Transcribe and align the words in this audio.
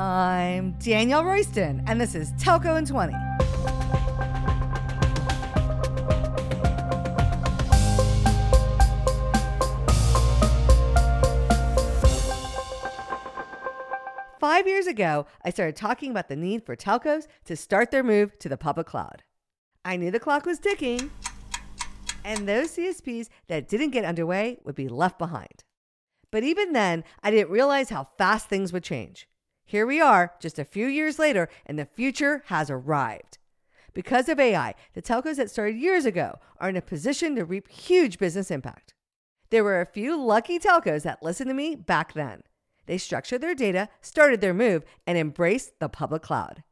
I'm 0.00 0.72
Danielle 0.78 1.26
Royston, 1.26 1.84
and 1.86 2.00
this 2.00 2.14
is 2.14 2.32
Telco 2.32 2.78
in 2.78 2.86
20. 2.86 3.12
Five 14.40 14.66
years 14.66 14.86
ago, 14.86 15.26
I 15.44 15.50
started 15.50 15.76
talking 15.76 16.10
about 16.10 16.28
the 16.28 16.36
need 16.36 16.64
for 16.64 16.74
telcos 16.74 17.26
to 17.44 17.54
start 17.54 17.90
their 17.90 18.02
move 18.02 18.38
to 18.38 18.48
the 18.48 18.56
public 18.56 18.86
cloud. 18.86 19.22
I 19.84 19.98
knew 19.98 20.10
the 20.10 20.18
clock 20.18 20.46
was 20.46 20.58
ticking, 20.58 21.10
and 22.24 22.48
those 22.48 22.74
CSPs 22.74 23.28
that 23.48 23.68
didn't 23.68 23.90
get 23.90 24.06
underway 24.06 24.60
would 24.64 24.76
be 24.76 24.88
left 24.88 25.18
behind. 25.18 25.62
But 26.30 26.42
even 26.42 26.72
then, 26.72 27.04
I 27.22 27.30
didn't 27.30 27.50
realize 27.50 27.90
how 27.90 28.08
fast 28.16 28.48
things 28.48 28.72
would 28.72 28.82
change. 28.82 29.26
Here 29.70 29.86
we 29.86 30.00
are, 30.00 30.32
just 30.40 30.58
a 30.58 30.64
few 30.64 30.88
years 30.88 31.16
later, 31.16 31.48
and 31.64 31.78
the 31.78 31.84
future 31.84 32.42
has 32.46 32.70
arrived. 32.70 33.38
Because 33.94 34.28
of 34.28 34.40
AI, 34.40 34.74
the 34.94 35.00
telcos 35.00 35.36
that 35.36 35.48
started 35.48 35.76
years 35.76 36.04
ago 36.04 36.40
are 36.58 36.68
in 36.68 36.76
a 36.76 36.82
position 36.82 37.36
to 37.36 37.44
reap 37.44 37.68
huge 37.68 38.18
business 38.18 38.50
impact. 38.50 38.94
There 39.50 39.62
were 39.62 39.80
a 39.80 39.86
few 39.86 40.20
lucky 40.20 40.58
telcos 40.58 41.04
that 41.04 41.22
listened 41.22 41.50
to 41.50 41.54
me 41.54 41.76
back 41.76 42.14
then. 42.14 42.42
They 42.86 42.98
structured 42.98 43.42
their 43.42 43.54
data, 43.54 43.88
started 44.00 44.40
their 44.40 44.52
move, 44.52 44.82
and 45.06 45.16
embraced 45.16 45.78
the 45.78 45.88
public 45.88 46.22
cloud. 46.22 46.64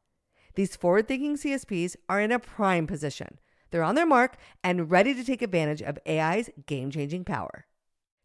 These 0.56 0.74
forward 0.74 1.06
thinking 1.06 1.36
CSPs 1.36 1.94
are 2.08 2.20
in 2.20 2.32
a 2.32 2.40
prime 2.40 2.88
position. 2.88 3.38
They're 3.70 3.84
on 3.84 3.94
their 3.94 4.06
mark 4.06 4.38
and 4.64 4.90
ready 4.90 5.14
to 5.14 5.22
take 5.22 5.42
advantage 5.42 5.82
of 5.82 6.00
AI's 6.04 6.50
game 6.66 6.90
changing 6.90 7.26
power. 7.26 7.66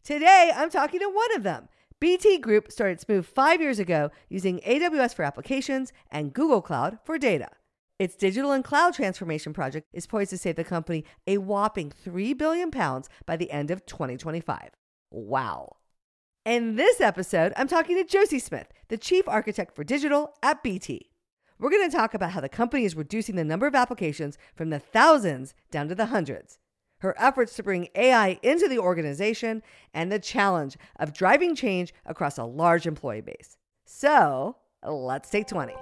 Today, 0.02 0.50
I'm 0.52 0.68
talking 0.68 0.98
to 0.98 1.06
one 1.06 1.36
of 1.36 1.44
them. 1.44 1.68
BT 2.00 2.38
Group 2.38 2.70
started 2.70 2.94
its 2.94 3.08
move 3.08 3.26
five 3.26 3.60
years 3.60 3.78
ago 3.78 4.10
using 4.28 4.60
AWS 4.60 5.14
for 5.14 5.22
applications 5.22 5.92
and 6.10 6.32
Google 6.32 6.60
Cloud 6.60 6.98
for 7.04 7.18
data. 7.18 7.48
Its 7.98 8.16
digital 8.16 8.50
and 8.50 8.64
cloud 8.64 8.92
transformation 8.92 9.52
project 9.52 9.86
is 9.92 10.06
poised 10.06 10.30
to 10.30 10.38
save 10.38 10.56
the 10.56 10.64
company 10.64 11.04
a 11.26 11.38
whopping 11.38 11.90
3 11.90 12.34
billion 12.34 12.70
pounds 12.70 13.08
by 13.24 13.36
the 13.36 13.50
end 13.50 13.70
of 13.70 13.86
2025. 13.86 14.70
Wow. 15.10 15.76
In 16.44 16.76
this 16.76 17.00
episode, 17.00 17.52
I'm 17.56 17.68
talking 17.68 17.96
to 17.96 18.04
Josie 18.04 18.40
Smith, 18.40 18.66
the 18.88 18.98
chief 18.98 19.28
architect 19.28 19.74
for 19.74 19.84
digital 19.84 20.34
at 20.42 20.62
BT. 20.62 21.10
We're 21.58 21.70
going 21.70 21.88
to 21.88 21.96
talk 21.96 22.14
about 22.14 22.32
how 22.32 22.40
the 22.40 22.48
company 22.48 22.84
is 22.84 22.96
reducing 22.96 23.36
the 23.36 23.44
number 23.44 23.66
of 23.68 23.76
applications 23.76 24.36
from 24.56 24.70
the 24.70 24.80
thousands 24.80 25.54
down 25.70 25.88
to 25.88 25.94
the 25.94 26.06
hundreds, 26.06 26.58
her 27.04 27.14
efforts 27.18 27.54
to 27.54 27.62
bring 27.62 27.88
AI 27.94 28.38
into 28.42 28.68
the 28.68 28.78
organization, 28.78 29.62
and 29.92 30.10
the 30.10 30.18
challenge 30.18 30.76
of 30.98 31.12
driving 31.12 31.54
change 31.54 31.94
across 32.04 32.36
a 32.36 32.44
large 32.44 32.86
employee 32.86 33.20
base. 33.20 33.56
So, 33.84 34.56
let's 34.84 35.30
take 35.30 35.46
20. 35.46 35.74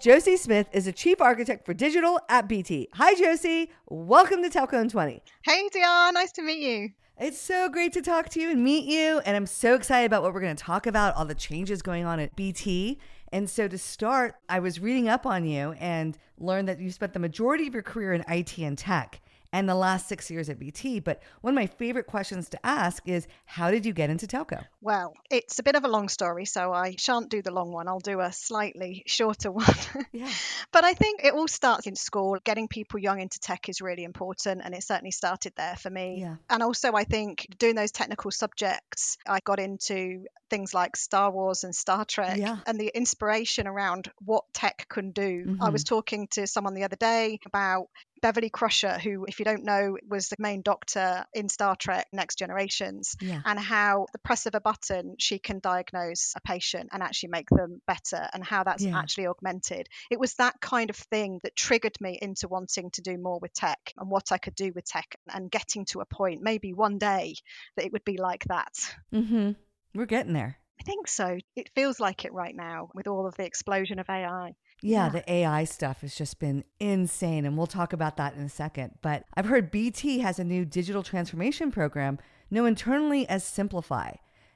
Josie 0.00 0.36
Smith 0.36 0.68
is 0.72 0.86
a 0.86 0.92
chief 0.92 1.20
architect 1.20 1.64
for 1.64 1.72
digital 1.72 2.20
at 2.28 2.46
BT. 2.46 2.88
Hi, 2.94 3.14
Josie. 3.14 3.70
Welcome 3.88 4.42
to 4.42 4.50
Telco 4.50 4.80
in 4.80 4.88
20. 4.90 5.22
Hey, 5.44 5.68
Dion. 5.72 6.12
Nice 6.12 6.32
to 6.32 6.42
meet 6.42 6.58
you. 6.58 6.90
It's 7.18 7.40
so 7.40 7.68
great 7.68 7.92
to 7.92 8.02
talk 8.02 8.28
to 8.30 8.40
you 8.40 8.50
and 8.50 8.62
meet 8.62 8.84
you. 8.84 9.20
And 9.24 9.36
I'm 9.36 9.46
so 9.46 9.74
excited 9.74 10.04
about 10.06 10.22
what 10.22 10.34
we're 10.34 10.40
going 10.40 10.56
to 10.56 10.62
talk 10.62 10.86
about, 10.86 11.14
all 11.14 11.24
the 11.24 11.34
changes 11.34 11.80
going 11.80 12.04
on 12.04 12.20
at 12.20 12.34
BT. 12.36 12.98
And 13.34 13.50
so 13.50 13.66
to 13.66 13.76
start, 13.76 14.36
I 14.48 14.60
was 14.60 14.78
reading 14.78 15.08
up 15.08 15.26
on 15.26 15.44
you 15.44 15.72
and 15.80 16.16
learned 16.38 16.68
that 16.68 16.78
you 16.78 16.92
spent 16.92 17.14
the 17.14 17.18
majority 17.18 17.66
of 17.66 17.74
your 17.74 17.82
career 17.82 18.12
in 18.12 18.24
IT 18.28 18.56
and 18.58 18.78
tech 18.78 19.20
and 19.54 19.68
the 19.68 19.74
last 19.74 20.08
six 20.08 20.32
years 20.32 20.48
at 20.50 20.58
BT. 20.58 20.98
But 20.98 21.22
one 21.40 21.52
of 21.52 21.54
my 21.54 21.68
favorite 21.68 22.08
questions 22.08 22.48
to 22.48 22.66
ask 22.66 23.08
is 23.08 23.28
how 23.46 23.70
did 23.70 23.86
you 23.86 23.92
get 23.92 24.10
into 24.10 24.26
telco? 24.26 24.64
Well, 24.80 25.14
it's 25.30 25.60
a 25.60 25.62
bit 25.62 25.76
of 25.76 25.84
a 25.84 25.88
long 25.88 26.08
story, 26.08 26.44
so 26.44 26.72
I 26.72 26.96
shan't 26.98 27.30
do 27.30 27.40
the 27.40 27.52
long 27.52 27.70
one. 27.70 27.86
I'll 27.86 28.00
do 28.00 28.18
a 28.18 28.32
slightly 28.32 29.04
shorter 29.06 29.52
one. 29.62 29.64
Yeah. 30.10 30.28
but 30.72 30.82
I 30.82 30.94
think 30.94 31.20
it 31.22 31.34
all 31.34 31.46
starts 31.46 31.86
in 31.86 31.94
school. 31.94 32.36
Getting 32.42 32.66
people 32.66 32.98
young 32.98 33.20
into 33.20 33.38
tech 33.38 33.68
is 33.68 33.80
really 33.80 34.02
important, 34.02 34.60
and 34.64 34.74
it 34.74 34.82
certainly 34.82 35.12
started 35.12 35.52
there 35.56 35.76
for 35.76 35.88
me. 35.88 36.18
Yeah. 36.22 36.36
And 36.50 36.60
also, 36.60 36.92
I 36.94 37.04
think 37.04 37.46
doing 37.56 37.76
those 37.76 37.92
technical 37.92 38.32
subjects, 38.32 39.18
I 39.24 39.38
got 39.38 39.60
into 39.60 40.24
things 40.50 40.74
like 40.74 40.96
Star 40.96 41.30
Wars 41.30 41.62
and 41.62 41.74
Star 41.74 42.04
Trek 42.04 42.38
Yeah. 42.38 42.58
and 42.66 42.78
the 42.78 42.90
inspiration 42.94 43.68
around 43.68 44.10
what 44.24 44.44
tech 44.52 44.86
can 44.88 45.12
do. 45.12 45.56
I 45.60 45.70
was 45.70 45.84
mm-hmm. 45.84 45.94
talking 45.94 46.28
to 46.32 46.46
someone 46.46 46.74
the 46.74 46.84
other 46.84 46.96
day 46.96 47.38
about 47.46 47.86
Beverly 48.24 48.48
Crusher, 48.48 48.98
who, 48.98 49.26
if 49.28 49.38
you 49.38 49.44
don't 49.44 49.64
know, 49.64 49.98
was 50.08 50.30
the 50.30 50.36
main 50.38 50.62
doctor 50.62 51.26
in 51.34 51.50
Star 51.50 51.76
Trek 51.76 52.06
Next 52.10 52.38
Generations, 52.38 53.16
Yeah. 53.20 53.42
and 53.44 53.58
how 53.60 54.06
the 54.12 54.18
press 54.18 54.46
of 54.46 54.54
a 54.54 54.62
button 54.62 55.16
she 55.18 55.38
can 55.38 55.58
diagnose 55.58 56.32
a 56.34 56.40
patient 56.40 56.88
and 56.90 57.02
actually 57.02 57.28
make 57.28 57.50
them 57.50 57.82
better, 57.86 58.26
and 58.32 58.42
how 58.42 58.64
that's 58.64 58.82
Yeah. 58.82 58.98
actually 58.98 59.26
augmented. 59.26 59.90
It 60.10 60.18
was 60.18 60.32
that 60.36 60.58
kind 60.62 60.88
of 60.88 60.96
thing 60.96 61.38
that 61.42 61.54
triggered 61.54 62.00
me 62.00 62.18
into 62.22 62.48
wanting 62.48 62.90
to 62.92 63.02
do 63.02 63.18
more 63.18 63.38
with 63.42 63.52
tech 63.52 63.92
and 63.98 64.08
what 64.10 64.32
I 64.32 64.38
could 64.38 64.54
do 64.54 64.72
with 64.74 64.86
tech 64.86 65.16
and 65.28 65.50
getting 65.50 65.84
to 65.90 66.00
a 66.00 66.06
point, 66.06 66.40
maybe 66.40 66.72
one 66.72 66.96
day, 66.96 67.34
that 67.76 67.84
it 67.84 67.92
would 67.92 68.06
be 68.06 68.16
like 68.16 68.44
that. 68.44 68.72
Mm-hmm. 69.12 69.50
We're 69.94 70.06
getting 70.06 70.32
there. 70.32 70.56
I 70.80 70.82
think 70.84 71.08
so. 71.08 71.38
It 71.56 71.68
feels 71.74 72.00
like 72.00 72.24
it 72.24 72.32
right 72.32 72.56
now 72.56 72.88
with 72.94 73.06
all 73.06 73.26
of 73.26 73.36
the 73.36 73.44
explosion 73.44 73.98
of 73.98 74.08
AI. 74.08 74.54
Yeah, 74.82 75.06
Yeah. 75.06 75.08
the 75.10 75.32
AI 75.32 75.64
stuff 75.64 76.02
has 76.02 76.14
just 76.14 76.38
been 76.38 76.64
insane, 76.80 77.44
and 77.46 77.56
we'll 77.56 77.66
talk 77.66 77.92
about 77.92 78.16
that 78.18 78.34
in 78.34 78.42
a 78.42 78.48
second. 78.48 78.98
But 79.02 79.24
I've 79.34 79.46
heard 79.46 79.70
BT 79.70 80.18
has 80.18 80.38
a 80.38 80.44
new 80.44 80.64
digital 80.64 81.02
transformation 81.02 81.70
program 81.70 82.18
known 82.50 82.68
internally 82.68 83.28
as 83.28 83.44
Simplify. 83.44 84.12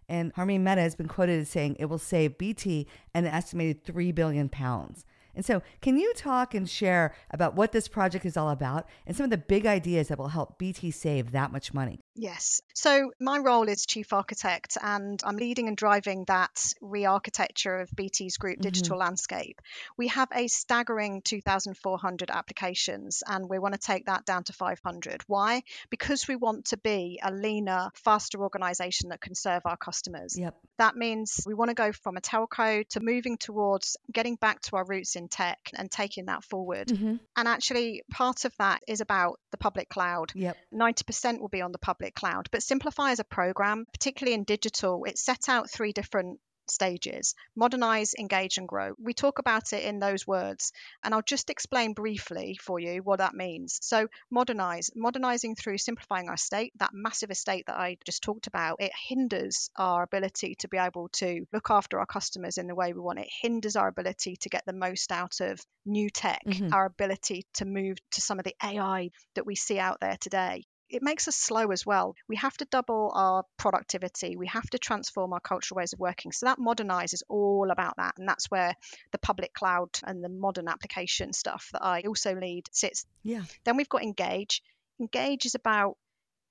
And 0.09 0.33
Harmeen 0.35 0.61
Mehta 0.61 0.81
has 0.81 0.95
been 0.95 1.09
quoted 1.09 1.41
as 1.41 1.49
saying 1.51 1.77
it 1.79 1.87
will 1.87 1.99
save 1.99 2.39
BT 2.39 2.87
an 3.15 3.27
estimated 3.27 3.85
3 3.85 4.13
billion 4.13 4.49
pounds. 4.49 5.05
And 5.35 5.45
so, 5.45 5.63
can 5.83 5.97
you 5.97 6.13
talk 6.15 6.53
and 6.55 6.69
share 6.69 7.15
about 7.31 7.55
what 7.55 7.73
this 7.73 7.87
project 7.89 8.25
is 8.27 8.37
all 8.37 8.51
about 8.51 8.89
and 9.07 9.17
some 9.17 9.25
of 9.25 9.31
the 9.31 9.39
big 9.39 9.67
ideas 9.67 10.09
that 10.09 10.19
will 10.19 10.29
help 10.29 10.59
BT 10.59 10.91
save 10.91 11.31
that 11.33 11.53
much 11.53 11.73
money? 11.73 12.01
Yes. 12.19 12.61
So 12.75 13.13
my 13.21 13.39
role 13.39 13.69
is 13.69 13.87
chief 13.87 14.13
architect, 14.13 14.77
and 14.83 15.21
I'm 15.25 15.37
leading 15.37 15.69
and 15.69 15.77
driving 15.77 16.25
that 16.27 16.73
re-architecture 16.81 17.79
of 17.79 17.91
BT's 17.91 18.39
group 18.39 18.59
digital 18.59 18.99
landscape. 18.99 19.61
We 19.97 20.09
have 20.09 20.29
a 20.35 20.49
staggering 20.49 21.23
2,400 21.23 22.31
applications, 22.31 23.23
and 23.27 23.49
we 23.49 23.61
want 23.61 23.75
to 23.75 23.81
take 23.81 24.07
that 24.07 24.25
down 24.25 24.43
to 24.45 24.53
500. 24.53 25.23
Why? 25.29 25.63
Because 25.91 26.27
we 26.27 26.35
want 26.35 26.67
to 26.67 26.77
be 26.77 27.21
a 27.23 27.33
leaner, 27.33 27.91
faster 27.95 28.43
organization 28.43 29.11
that 29.11 29.21
can 29.21 29.37
serve 29.37 29.63
our 29.65 29.77
customers. 29.77 30.37
Yep. 30.37 30.57
That 30.79 30.97
means 30.97 31.45
we 31.47 31.55
want 31.55 31.71
to 31.71 31.75
go 31.75 31.93
from 31.93 32.17
a 32.17 32.21
telco 32.21 32.87
to 32.89 33.01
moving 33.01 33.39
towards 33.39 33.97
getting 34.13 34.35
back 34.35 34.61
to 34.63 34.77
our 34.77 34.85
roots 34.85 35.15
in 35.15 35.29
tech 35.29 35.59
and 35.77 35.89
taking 35.89 36.27
that 36.27 36.43
forward. 36.43 36.89
Mm-hmm. 36.89 37.17
And 37.37 37.49
actually, 37.49 38.03
part 38.11 38.45
of 38.45 38.53
that 38.59 38.81
is 38.89 39.01
about 39.01 39.39
the 39.53 39.57
public 39.57 39.89
cloud. 39.89 40.33
Yep. 40.35 40.57
90% 40.75 41.41
will 41.41 41.49
be 41.49 41.63
on 41.63 41.71
the 41.71 41.79
public 41.79 42.08
cloud. 42.15 42.49
But 42.51 42.63
Simplify 42.63 43.13
as 43.13 43.21
a 43.21 43.25
program, 43.25 43.87
particularly 43.93 44.35
in 44.35 44.45
digital, 44.45 45.05
it 45.05 45.19
set 45.19 45.49
out 45.49 45.71
three 45.71 45.93
different 45.93 46.41
stages 46.71 47.35
modernize, 47.57 48.15
engage, 48.19 48.59
and 48.59 48.69
grow. 48.69 48.93
We 48.99 49.15
talk 49.15 49.39
about 49.39 49.73
it 49.73 49.85
in 49.85 49.99
those 49.99 50.27
words, 50.27 50.73
and 51.03 51.15
I'll 51.15 51.23
just 51.23 51.51
explain 51.51 51.95
briefly 51.95 52.59
for 52.61 52.79
you 52.79 53.03
what 53.03 53.19
that 53.19 53.35
means. 53.35 53.79
So, 53.83 54.09
modernize, 54.31 54.91
modernizing 54.95 55.55
through 55.57 55.79
simplifying 55.79 56.29
our 56.29 56.35
estate, 56.35 56.73
that 56.79 56.91
massive 56.93 57.31
estate 57.31 57.65
that 57.67 57.77
I 57.77 57.97
just 58.05 58.23
talked 58.23 58.47
about, 58.47 58.77
it 58.81 58.93
hinders 59.09 59.71
our 59.77 60.03
ability 60.03 60.57
to 60.57 60.69
be 60.69 60.77
able 60.77 61.09
to 61.15 61.47
look 61.53 61.71
after 61.71 61.99
our 61.99 62.07
customers 62.07 62.59
in 62.59 62.67
the 62.67 62.75
way 62.75 62.93
we 62.93 63.01
want. 63.01 63.19
It 63.19 63.29
hinders 63.41 63.77
our 63.77 63.89
ability 63.89 64.37
to 64.37 64.49
get 64.49 64.65
the 64.67 64.73
most 64.73 65.11
out 65.11 65.41
of 65.41 65.61
new 65.87 66.11
tech, 66.11 66.43
Mhm. 66.47 66.73
our 66.73 66.85
ability 66.85 67.47
to 67.55 67.65
move 67.65 67.97
to 68.11 68.21
some 68.21 68.39
of 68.39 68.45
the 68.45 68.55
AI 68.63 69.11
that 69.35 69.47
we 69.47 69.55
see 69.55 69.79
out 69.79 70.01
there 70.01 70.19
today 70.21 70.67
it 70.91 71.03
makes 71.03 71.29
us 71.29 71.37
slow 71.37 71.71
as 71.71 71.85
well. 71.85 72.15
We 72.29 72.37
have 72.37 72.57
to 72.59 72.65
double 72.65 73.13
our 73.15 73.45
productivity. 73.59 74.37
We 74.37 74.47
have 74.49 74.69
to 74.71 74.79
transform 74.79 75.33
our 75.33 75.41
cultural 75.41 75.77
ways 75.77 75.93
of 75.93 75.99
working. 75.99 76.33
So 76.33 76.47
that 76.47 76.59
modernize 76.59 77.13
is 77.13 77.23
all 77.29 77.71
about 77.71 77.97
that. 77.99 78.15
And 78.19 78.29
that's 78.29 78.51
where 78.51 78.75
the 79.13 79.19
public 79.19 79.53
cloud 79.53 79.91
and 80.05 80.23
the 80.23 80.29
modern 80.29 80.69
application 80.69 81.33
stuff 81.33 81.69
that 81.73 81.85
I 81.85 82.03
also 82.03 82.35
lead 82.35 82.67
sits. 82.73 83.05
Yeah. 83.23 83.43
Then 83.65 83.77
we've 83.77 83.89
got 83.89 84.03
engage. 84.03 84.63
Engage 85.01 85.47
is 85.47 85.55
about 85.55 85.97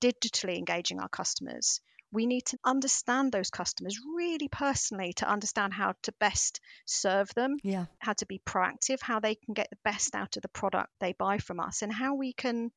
digitally 0.01 0.57
engaging 0.57 0.99
our 0.99 1.09
customers. 1.09 1.81
We 2.11 2.25
need 2.25 2.45
to 2.45 2.57
understand 2.63 3.31
those 3.31 3.49
customers 3.49 3.99
really 4.15 4.47
personally 4.47 5.13
to 5.17 5.29
understand 5.29 5.73
how 5.73 5.95
to 6.03 6.13
best 6.19 6.61
serve 6.85 7.33
them, 7.35 7.57
Yeah. 7.63 7.87
how 7.99 8.13
to 8.13 8.25
be 8.25 8.39
proactive, 8.45 9.01
how 9.01 9.19
they 9.19 9.35
can 9.35 9.53
get 9.53 9.69
the 9.69 9.77
best 9.83 10.15
out 10.15 10.37
of 10.37 10.41
the 10.41 10.47
product 10.47 10.89
they 10.99 11.13
buy 11.13 11.39
from 11.39 11.59
us, 11.59 11.81
and 11.81 11.91
how 11.91 12.15
we 12.15 12.31
can 12.31 12.71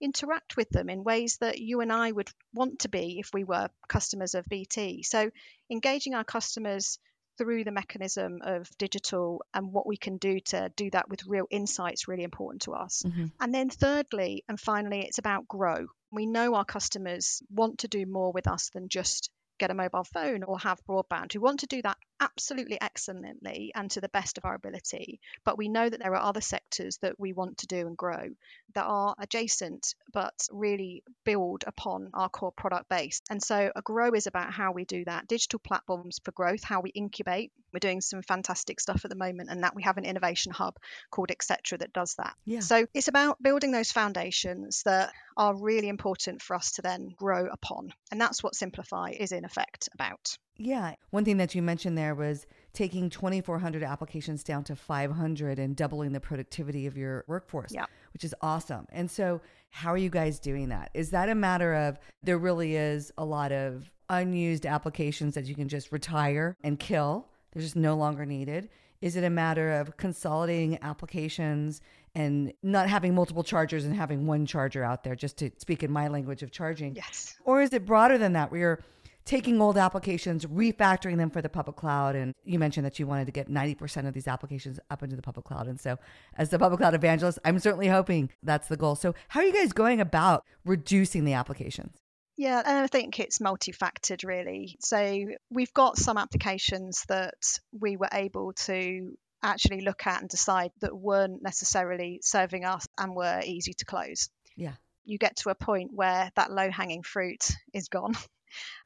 interact 0.00 0.56
with 0.56 0.68
them 0.70 0.88
in 0.88 1.04
ways 1.04 1.38
that 1.40 1.58
you 1.58 1.80
and 1.80 1.92
I 1.92 2.12
would 2.12 2.30
want 2.52 2.80
to 2.80 2.88
be 2.88 3.18
if 3.18 3.30
we 3.32 3.44
were 3.44 3.68
customers 3.88 4.34
of 4.34 4.44
BT. 4.48 5.02
So, 5.02 5.30
engaging 5.70 6.14
our 6.14 6.24
customers 6.24 6.98
through 7.38 7.64
the 7.64 7.70
mechanism 7.72 8.38
of 8.42 8.68
digital 8.78 9.42
and 9.52 9.72
what 9.72 9.86
we 9.86 9.96
can 9.98 10.16
do 10.16 10.40
to 10.40 10.70
do 10.74 10.90
that 10.90 11.08
with 11.08 11.26
real 11.26 11.46
insights 11.50 12.08
really 12.08 12.22
important 12.22 12.62
to 12.62 12.72
us. 12.72 13.02
Mhm. 13.04 13.30
And 13.40 13.54
then 13.54 13.68
thirdly 13.68 14.42
and 14.48 14.58
finally 14.58 15.02
it's 15.02 15.18
about 15.18 15.46
grow. 15.46 15.86
We 16.10 16.24
know 16.26 16.54
our 16.54 16.64
customers 16.64 17.42
want 17.50 17.80
to 17.80 17.88
do 17.88 18.06
more 18.06 18.32
with 18.32 18.46
us 18.46 18.70
than 18.70 18.88
just 18.88 19.30
get 19.58 19.70
a 19.70 19.74
mobile 19.74 20.04
phone 20.04 20.44
or 20.44 20.58
have 20.60 20.82
broadband. 20.86 21.34
We 21.34 21.40
want 21.40 21.60
to 21.60 21.66
do 21.66 21.82
that 21.82 21.98
absolutely 22.20 22.80
excellently 22.80 23.72
and 23.74 23.90
to 23.90 24.00
the 24.00 24.08
best 24.08 24.38
of 24.38 24.44
our 24.44 24.54
ability. 24.54 25.20
But 25.44 25.58
we 25.58 25.68
know 25.68 25.88
that 25.88 26.00
there 26.00 26.14
are 26.14 26.22
other 26.22 26.40
sectors 26.40 26.98
that 26.98 27.18
we 27.18 27.32
want 27.32 27.58
to 27.58 27.66
do 27.66 27.86
and 27.86 27.96
grow 27.96 28.28
that 28.74 28.84
are 28.84 29.14
adjacent 29.18 29.94
but 30.12 30.34
really 30.50 31.02
build 31.24 31.64
upon 31.66 32.10
our 32.14 32.28
core 32.28 32.52
product 32.52 32.88
base. 32.88 33.20
And 33.30 33.42
so 33.42 33.70
a 33.74 33.82
grow 33.82 34.12
is 34.12 34.26
about 34.26 34.52
how 34.52 34.72
we 34.72 34.84
do 34.84 35.04
that. 35.04 35.28
Digital 35.28 35.58
platforms 35.58 36.20
for 36.24 36.32
growth, 36.32 36.62
how 36.62 36.80
we 36.80 36.90
incubate. 36.90 37.52
We're 37.72 37.80
doing 37.80 38.00
some 38.00 38.22
fantastic 38.22 38.80
stuff 38.80 39.04
at 39.04 39.10
the 39.10 39.16
moment 39.16 39.50
and 39.50 39.62
that 39.62 39.74
we 39.74 39.82
have 39.82 39.98
an 39.98 40.04
innovation 40.04 40.52
hub 40.52 40.76
called 41.10 41.30
etc 41.30 41.78
that 41.78 41.92
does 41.92 42.14
that. 42.14 42.34
Yeah. 42.44 42.60
So 42.60 42.86
it's 42.94 43.08
about 43.08 43.42
building 43.42 43.72
those 43.72 43.92
foundations 43.92 44.82
that 44.84 45.12
are 45.36 45.54
really 45.54 45.88
important 45.88 46.40
for 46.40 46.56
us 46.56 46.72
to 46.72 46.82
then 46.82 47.14
grow 47.16 47.46
upon. 47.46 47.92
And 48.10 48.20
that's 48.20 48.42
what 48.42 48.54
Simplify 48.54 49.10
is 49.10 49.32
in 49.32 49.44
effect 49.44 49.88
about. 49.92 50.38
Yeah. 50.58 50.94
One 51.10 51.24
thing 51.24 51.36
that 51.38 51.54
you 51.54 51.62
mentioned 51.62 51.96
there 51.98 52.14
was 52.14 52.46
taking 52.72 53.10
2,400 53.10 53.82
applications 53.82 54.42
down 54.42 54.64
to 54.64 54.76
500 54.76 55.58
and 55.58 55.76
doubling 55.76 56.12
the 56.12 56.20
productivity 56.20 56.86
of 56.86 56.96
your 56.96 57.24
workforce, 57.26 57.72
Yeah. 57.72 57.86
which 58.12 58.24
is 58.24 58.34
awesome. 58.40 58.86
And 58.90 59.10
so, 59.10 59.40
how 59.70 59.92
are 59.92 59.98
you 59.98 60.10
guys 60.10 60.38
doing 60.38 60.68
that? 60.70 60.90
Is 60.94 61.10
that 61.10 61.28
a 61.28 61.34
matter 61.34 61.74
of 61.74 61.98
there 62.22 62.38
really 62.38 62.76
is 62.76 63.12
a 63.18 63.24
lot 63.24 63.52
of 63.52 63.90
unused 64.08 64.64
applications 64.66 65.34
that 65.34 65.44
you 65.46 65.54
can 65.54 65.68
just 65.68 65.92
retire 65.92 66.56
and 66.62 66.78
kill? 66.78 67.28
They're 67.52 67.62
just 67.62 67.76
no 67.76 67.96
longer 67.96 68.24
needed. 68.24 68.68
Is 69.02 69.16
it 69.16 69.24
a 69.24 69.30
matter 69.30 69.72
of 69.72 69.96
consolidating 69.98 70.78
applications 70.82 71.82
and 72.14 72.52
not 72.62 72.88
having 72.88 73.14
multiple 73.14 73.42
chargers 73.44 73.84
and 73.84 73.94
having 73.94 74.26
one 74.26 74.46
charger 74.46 74.82
out 74.82 75.04
there, 75.04 75.14
just 75.14 75.36
to 75.38 75.50
speak 75.58 75.82
in 75.82 75.90
my 75.92 76.08
language 76.08 76.42
of 76.42 76.50
charging? 76.50 76.94
Yes. 76.96 77.36
Or 77.44 77.60
is 77.60 77.74
it 77.74 77.84
broader 77.84 78.16
than 78.16 78.32
that, 78.32 78.50
where 78.50 78.60
you're 78.60 78.80
taking 79.26 79.60
old 79.60 79.76
applications, 79.76 80.46
refactoring 80.46 81.18
them 81.18 81.28
for 81.28 81.42
the 81.42 81.48
public 81.48 81.76
cloud? 81.76 82.16
And 82.16 82.32
you 82.44 82.58
mentioned 82.58 82.86
that 82.86 82.98
you 82.98 83.06
wanted 83.06 83.26
to 83.26 83.32
get 83.32 83.50
90% 83.50 84.08
of 84.08 84.14
these 84.14 84.26
applications 84.26 84.80
up 84.90 85.02
into 85.02 85.16
the 85.16 85.22
public 85.22 85.44
cloud. 85.44 85.66
And 85.66 85.78
so, 85.78 85.98
as 86.38 86.48
the 86.48 86.58
public 86.58 86.80
cloud 86.80 86.94
evangelist, 86.94 87.38
I'm 87.44 87.58
certainly 87.58 87.88
hoping 87.88 88.30
that's 88.42 88.68
the 88.68 88.76
goal. 88.76 88.94
So, 88.94 89.14
how 89.28 89.40
are 89.40 89.44
you 89.44 89.52
guys 89.52 89.72
going 89.72 90.00
about 90.00 90.44
reducing 90.64 91.24
the 91.24 91.34
applications? 91.34 91.98
Yeah, 92.36 92.62
and 92.64 92.78
I 92.78 92.86
think 92.86 93.18
it's 93.18 93.38
multifactored 93.38 94.24
really. 94.24 94.76
So 94.80 95.26
we've 95.50 95.72
got 95.72 95.96
some 95.96 96.18
applications 96.18 97.04
that 97.08 97.58
we 97.72 97.96
were 97.96 98.10
able 98.12 98.52
to 98.64 99.16
actually 99.42 99.80
look 99.80 100.06
at 100.06 100.20
and 100.20 100.28
decide 100.28 100.70
that 100.80 100.94
weren't 100.94 101.42
necessarily 101.42 102.20
serving 102.22 102.64
us 102.64 102.86
and 102.98 103.14
were 103.14 103.40
easy 103.44 103.72
to 103.74 103.84
close. 103.86 104.28
Yeah. 104.56 104.74
You 105.04 105.18
get 105.18 105.36
to 105.36 105.50
a 105.50 105.54
point 105.54 105.92
where 105.94 106.30
that 106.36 106.50
low 106.50 106.70
hanging 106.70 107.02
fruit 107.02 107.56
is 107.72 107.88
gone. 107.88 108.14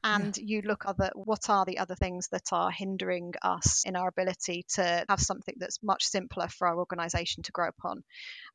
And 0.03 0.35
you 0.37 0.61
look 0.61 0.83
other 0.85 1.11
what 1.15 1.49
are 1.49 1.65
the 1.65 1.79
other 1.79 1.95
things 1.95 2.27
that 2.29 2.51
are 2.51 2.71
hindering 2.71 3.33
us 3.41 3.83
in 3.85 3.95
our 3.95 4.07
ability 4.07 4.65
to 4.75 5.05
have 5.07 5.19
something 5.19 5.55
that's 5.57 5.81
much 5.83 6.05
simpler 6.05 6.47
for 6.47 6.67
our 6.67 6.77
organization 6.77 7.43
to 7.43 7.51
grow 7.51 7.67
upon. 7.67 8.03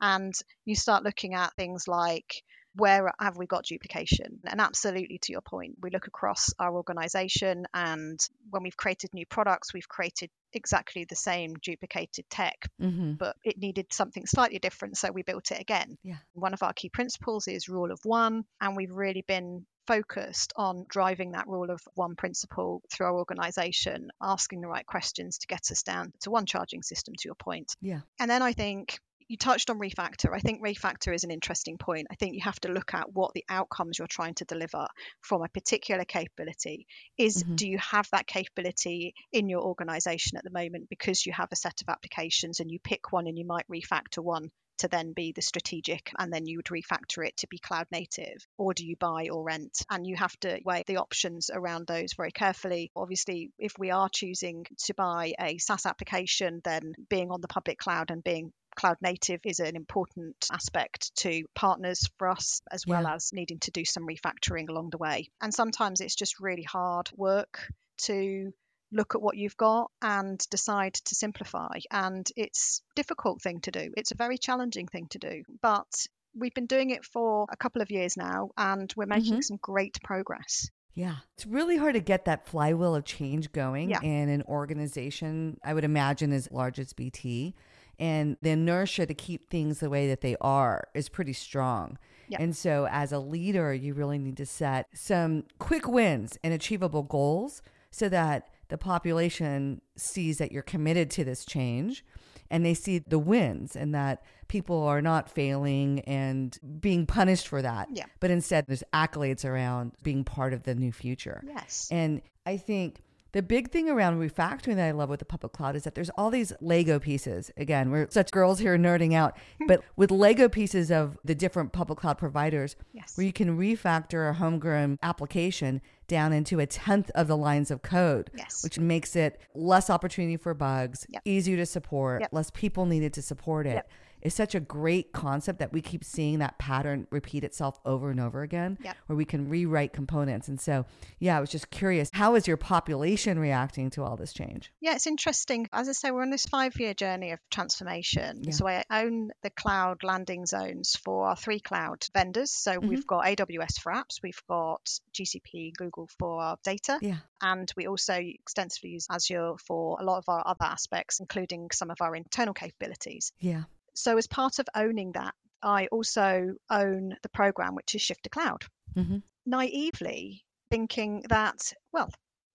And 0.00 0.35
you 0.64 0.75
start 0.75 1.05
looking 1.05 1.35
at 1.35 1.55
things 1.55 1.87
like 1.88 2.43
where 2.75 3.11
have 3.19 3.38
we 3.38 3.47
got 3.47 3.64
duplication? 3.64 4.38
And 4.44 4.61
absolutely 4.61 5.19
to 5.23 5.32
your 5.32 5.41
point, 5.41 5.76
we 5.81 5.88
look 5.91 6.06
across 6.08 6.53
our 6.58 6.75
organization 6.75 7.67
and 7.73 8.20
when 8.50 8.62
we've 8.62 8.76
created 8.76 9.14
new 9.14 9.25
products, 9.25 9.73
we've 9.73 9.88
created 9.88 10.31
exactly 10.52 11.06
the 11.09 11.17
same 11.17 11.55
duplicated 11.62 12.26
tech, 12.29 12.56
Mm-hmm. 12.81 13.14
but 13.14 13.35
it 13.43 13.56
needed 13.59 13.87
something 13.93 14.26
slightly 14.26 14.59
different. 14.59 14.99
So 14.99 15.11
we 15.11 15.23
built 15.23 15.50
it 15.50 15.61
again. 15.61 15.97
Yeah. 16.02 16.17
One 16.35 16.52
of 16.52 16.62
our 16.62 16.75
key 16.75 16.91
principles 16.91 17.49
is 17.49 17.69
rule 17.69 17.91
of 17.91 18.00
one. 18.05 18.44
And 18.61 18.76
we've 18.76 18.93
really 18.93 19.25
been 19.26 19.64
focused 19.87 20.53
on 20.56 20.87
driving 20.88 21.33
that 21.33 21.47
rule 21.47 21.71
of 21.71 21.81
one 21.94 22.17
principle 22.17 22.83
through 22.93 23.06
our 23.06 23.17
organization, 23.17 24.11
asking 24.21 24.61
the 24.61 24.69
right 24.69 24.87
questions 24.87 25.38
to 25.38 25.47
get 25.47 25.71
us 25.71 25.83
down 25.83 26.12
to 26.21 26.31
one 26.31 26.47
charging 26.47 26.83
system, 26.83 27.15
to 27.15 27.29
your 27.29 27.35
point. 27.35 27.75
Yeah. 27.81 28.00
And 28.19 28.31
then 28.31 28.43
I 28.43 28.53
think 28.53 28.99
you 29.29 29.37
touched 29.37 29.71
on 29.71 29.81
refactor. 29.81 30.33
I 30.33 30.38
think 30.38 30.62
refactor 30.62 31.12
is 31.12 31.25
an 31.25 31.33
interesting 31.33 31.79
point. 31.79 32.06
I 32.11 32.15
think 32.15 32.35
you 32.35 32.43
have 32.43 32.61
to 32.61 32.69
look 32.69 32.94
at 32.94 33.12
what 33.12 33.35
the 33.35 33.44
outcomes 33.49 33.99
you're 33.99 34.06
trying 34.06 34.35
to 34.35 34.44
deliver 34.44 34.87
from 35.21 35.43
a 35.43 35.49
particular 35.49 36.05
capability 36.05 36.87
is. 37.19 37.43
Mhm. 37.43 37.56
Do 37.56 37.69
you 37.69 37.79
have 37.79 38.09
that 38.12 38.29
capability 38.29 39.15
in 39.33 39.49
your 39.49 39.62
organization 39.62 40.38
at 40.38 40.44
the 40.44 40.50
moment 40.50 40.88
because 40.88 41.27
you 41.27 41.33
have 41.33 41.49
a 41.50 41.56
set 41.56 41.81
of 41.83 41.88
applications 41.88 42.61
and 42.61 42.71
you 42.71 42.79
pick 42.79 43.12
one 43.12 43.27
and 43.27 43.37
you 43.37 43.44
might 43.44 43.67
refactor 43.69 44.23
one 44.23 44.53
to 44.78 44.88
then 44.88 45.12
be 45.12 45.32
the 45.32 45.43
strategic 45.43 46.11
and 46.19 46.32
then 46.32 46.46
you 46.46 46.58
would 46.58 46.67
refactor 46.67 47.26
it 47.26 47.37
to 47.38 47.46
be 47.49 47.58
cloud 47.58 47.87
native 47.90 48.46
or 48.58 48.75
do 48.75 48.87
you 48.87 48.96
buy 48.96 49.28
or 49.31 49.43
rent? 49.43 49.78
And 49.90 50.06
you 50.06 50.17
have 50.17 50.38
to 50.40 50.61
weigh 50.64 50.84
the 50.87 50.99
options 50.99 51.50
around 51.52 51.87
those 51.87 52.12
very 52.14 52.32
carefully. 52.32 52.90
Obviously 52.94 53.50
if 53.58 53.78
we 53.78 53.90
are 53.90 54.08
choosing 54.08 54.67
to 54.84 54.94
buy 54.94 55.34
a 55.40 55.58
SaaS 55.58 55.87
application 55.87 56.61
then 56.64 56.94
being 57.08 57.31
on 57.31 57.40
the 57.40 57.49
public 57.49 57.78
cloud 57.78 58.11
and 58.11 58.23
being 58.23 58.52
cloud 58.75 58.99
native 59.00 59.40
is 59.44 59.58
an 59.58 59.75
important 59.75 60.49
aspect 60.52 61.14
to 61.17 61.44
partners 61.55 62.11
for 62.19 62.28
us 62.28 62.61
as 62.70 62.87
well 62.87 63.05
Yeah. 63.05 63.14
as 63.14 63.32
needing 63.32 63.58
to 63.61 63.70
do 63.70 63.84
some 63.87 64.06
refactoring 64.06 64.69
along 64.69 64.90
the 64.90 64.99
way. 64.99 65.31
And 65.40 65.55
sometimes 65.55 66.00
it's 66.02 66.14
just 66.14 66.40
really 66.40 66.62
hard 66.62 67.08
work 67.17 67.73
to 68.02 68.52
look 68.93 69.15
at 69.15 69.23
what 69.23 69.37
you've 69.37 69.56
got 69.56 69.91
and 70.00 70.38
decide 70.50 70.94
to 70.94 71.15
simplify 71.15 71.79
and 71.91 72.29
it's 72.37 72.83
a 72.91 72.94
difficult 72.94 73.43
thing 73.43 73.61
to 73.61 73.71
do 73.71 73.93
it's 73.97 74.12
a 74.12 74.17
very 74.17 74.38
challenging 74.38 74.87
thing 74.87 75.06
to 75.09 75.19
do 75.19 75.43
but 75.61 76.06
we've 76.38 76.55
been 76.55 76.67
doing 76.67 76.91
it 76.91 77.05
for 77.05 77.47
a 77.50 77.56
couple 77.56 77.83
of 77.83 77.91
years 77.91 78.17
now 78.17 78.50
and 78.56 78.93
we're 78.97 79.06
making 79.06 79.35
Mhm. 79.35 79.44
some 79.44 79.59
great 79.61 79.99
progress 80.03 80.69
Yeah. 80.99 81.17
It's 81.35 81.44
really 81.44 81.77
hard 81.77 81.93
to 81.93 82.00
get 82.00 82.25
that 82.25 82.47
flywheel 82.49 82.94
of 82.94 83.05
change 83.05 83.53
going 83.53 83.91
Yeah. 83.91 84.00
in 84.03 84.31
an 84.31 84.43
organization, 84.44 85.59
I 85.62 85.75
would 85.75 85.85
imagine, 85.85 86.33
as 86.33 86.50
large 86.50 86.79
as 86.79 86.94
BT. 86.94 87.55
And 87.99 88.38
the 88.41 88.50
inertia 88.50 89.05
to 89.05 89.12
keep 89.12 89.50
things 89.50 89.81
the 89.81 89.91
way 89.91 90.09
that 90.09 90.23
they 90.23 90.37
are 90.41 90.88
is 90.94 91.11
pretty 91.11 91.35
strong. 91.35 91.99
Yeah. 92.29 92.38
And 92.41 92.56
so, 92.56 92.87
as 92.91 93.12
a 93.12 93.19
leader, 93.19 93.75
you 93.75 93.93
really 93.93 94.19
need 94.19 94.38
to 94.38 94.47
set 94.47 94.87
some 94.94 95.44
quick 95.59 95.87
wins 95.87 96.38
and 96.43 96.55
achievable 96.55 97.03
goals 97.03 97.61
so 97.91 98.09
that 98.09 98.49
the 98.69 98.79
population 98.79 99.81
sees 99.97 100.39
that 100.39 100.53
you're 100.53 100.63
committed 100.63 101.11
to 101.13 101.25
this 101.25 101.45
change 101.45 102.05
and 102.51 102.65
they 102.65 102.75
see 102.75 102.99
the 102.99 103.19
wins 103.19 103.77
and 103.77 103.95
that 103.95 104.23
people 104.49 104.83
are 104.85 105.03
not 105.03 105.29
failing 105.29 106.01
and 106.01 106.59
being 106.81 107.07
punished 107.07 107.49
for 107.49 107.63
that. 107.63 107.89
Yeah. 107.93 108.05
But 108.21 108.31
instead, 108.31 108.67
there's 108.67 108.85
accolades 108.93 109.45
around 109.45 109.93
being 110.03 110.25
part 110.25 110.53
of 110.53 110.63
the 110.63 110.75
new 110.75 110.93
future. 110.93 111.43
yes 111.47 111.89
And 111.91 112.23
I 112.45 112.57
think 112.57 113.01
the 113.33 113.43
big 113.43 113.71
thing 113.71 113.91
around 113.91 114.19
refactoring 114.19 114.77
that 114.77 114.87
I 114.87 114.93
love 114.93 115.11
with 115.11 115.19
the 115.19 115.27
public 115.27 115.53
cloud 115.53 115.77
is 115.77 115.85
that 115.85 115.95
there's 115.95 116.09
all 116.11 116.31
these 116.31 116.55
Lego 116.61 116.99
pieces. 116.99 117.50
Again, 117.59 117.90
we're 117.90 118.09
such 118.09 118.31
girls 118.31 118.59
here 118.59 118.79
nerding 118.79 119.12
out, 119.12 119.37
but 119.67 119.83
with 119.97 120.11
Lego 120.11 120.49
pieces 120.49 120.90
of 120.90 121.19
the 121.25 121.35
different 121.35 121.73
public 121.73 121.99
cloud 121.99 122.17
providers, 122.17 122.76
yes 122.95 123.17
where 123.17 123.26
you 123.26 123.33
can 123.33 123.59
refactor 123.59 124.31
a 124.31 124.33
homegrown 124.33 124.99
application 125.02 125.83
down 126.09 126.33
into 126.33 126.61
a 126.61 126.67
tenth 126.67 127.11
of 127.15 127.27
the 127.29 127.37
lines 127.37 127.71
of 127.71 127.83
code, 127.83 128.31
yes 128.37 128.63
which 128.63 128.79
makes 128.79 129.17
it 129.17 129.41
less 129.55 129.91
opportunity 129.91 130.37
for 130.37 130.55
bugs, 130.55 131.07
Yep. 131.11 131.23
easier 131.25 131.57
to 131.57 131.67
support, 131.67 132.21
Yep. 132.23 132.33
less 132.33 132.51
people 132.51 132.87
needed 132.87 133.13
to 133.15 133.23
support 133.23 133.67
it. 133.67 133.75
Yep. 133.75 133.91
It's 134.26 134.35
such 134.35 134.54
a 134.54 134.61
great 134.61 135.12
concept 135.12 135.61
that 135.61 135.73
we 135.73 135.80
keep 135.80 136.02
seeing 136.04 136.40
that 136.40 136.59
pattern 136.59 137.06
repeat 137.11 137.45
itself 137.45 137.78
over 137.85 138.11
and 138.11 138.18
over 138.21 138.42
again, 138.42 138.76
Yep. 138.83 138.97
where 139.06 139.16
we 139.16 139.25
can 139.25 139.49
rewrite 139.49 139.92
components. 139.92 140.49
And 140.49 140.61
so, 140.61 140.85
yeah, 141.21 141.37
I 141.37 141.40
was 141.40 141.50
just 141.50 141.71
curious 141.71 142.11
how 142.12 142.35
is 142.35 142.47
your 142.47 142.56
population 142.56 143.38
reacting 143.38 143.90
to 143.90 144.02
all 144.02 144.16
this 144.16 144.33
change? 144.33 144.73
Yeah, 144.80 144.95
it's 144.97 145.06
interesting. 145.06 145.68
As 145.73 145.88
I 145.88 145.92
say, 145.92 146.11
we're 146.11 146.23
on 146.23 146.30
this 146.30 146.47
five 146.47 146.78
year 146.80 146.92
journey 146.92 147.30
of 147.30 147.38
transformation. 147.50 148.42
Yeah. 148.42 148.50
So 148.52 148.66
I 148.66 148.85
own 148.90 149.30
the 149.42 149.50
cloud 149.50 150.02
landing 150.02 150.47
zones 150.47 150.97
for 150.97 151.26
our 151.28 151.37
three 151.37 151.61
cloud 151.61 152.04
vendors. 152.12 152.50
So 152.50 152.73
Mm-hmm. 152.73 152.88
we've 152.88 153.06
got 153.06 153.25
AWS 153.26 153.78
for 153.80 153.92
apps, 153.92 154.23
we've 154.23 154.42
got 154.49 154.80
GCP, 155.14 155.73
Google 155.76 156.09
for 156.18 156.42
our 156.42 156.59
data, 156.64 156.99
Yeah. 157.00 157.18
and 157.40 157.73
we 157.76 157.87
also 157.87 158.14
extensively 158.14 158.90
use 158.90 159.06
Azure 159.11 159.54
for 159.66 159.99
a 160.00 160.04
lot 160.04 160.18
of 160.18 160.25
our 160.28 160.42
other 160.47 160.64
aspects, 160.64 161.21
including 161.21 161.71
some 161.73 161.90
of 161.90 161.99
our 162.00 162.16
internal 162.16 162.54
capabilities. 162.54 163.33
Yeah. 163.38 163.64
So 163.97 164.17
as 164.19 164.26
part 164.26 164.59
of 164.59 164.67
owning 164.75 165.12
that, 165.12 165.35
I 165.62 165.87
also 165.88 166.55
own 166.71 167.17
the 167.23 167.29
program 167.31 167.75
which 167.75 167.95
is 167.95 168.03
Shift 168.03 168.23
to 168.25 168.31
Cloud. 168.31 168.65
Mhm. 168.95 169.23
Naively 169.47 170.45
thinking 170.71 171.23
that, 171.29 171.73
well, 171.93 172.11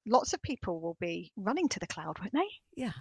lots 0.05 0.33
of 0.33 0.41
people 0.41 0.79
will 0.81 0.97
be 0.99 1.31
running 1.35 1.67
to 1.69 1.79
the 1.79 1.87
cloud, 1.87 2.19
won't 2.19 2.33
they? 2.33 2.49
Yeah. 2.75 2.93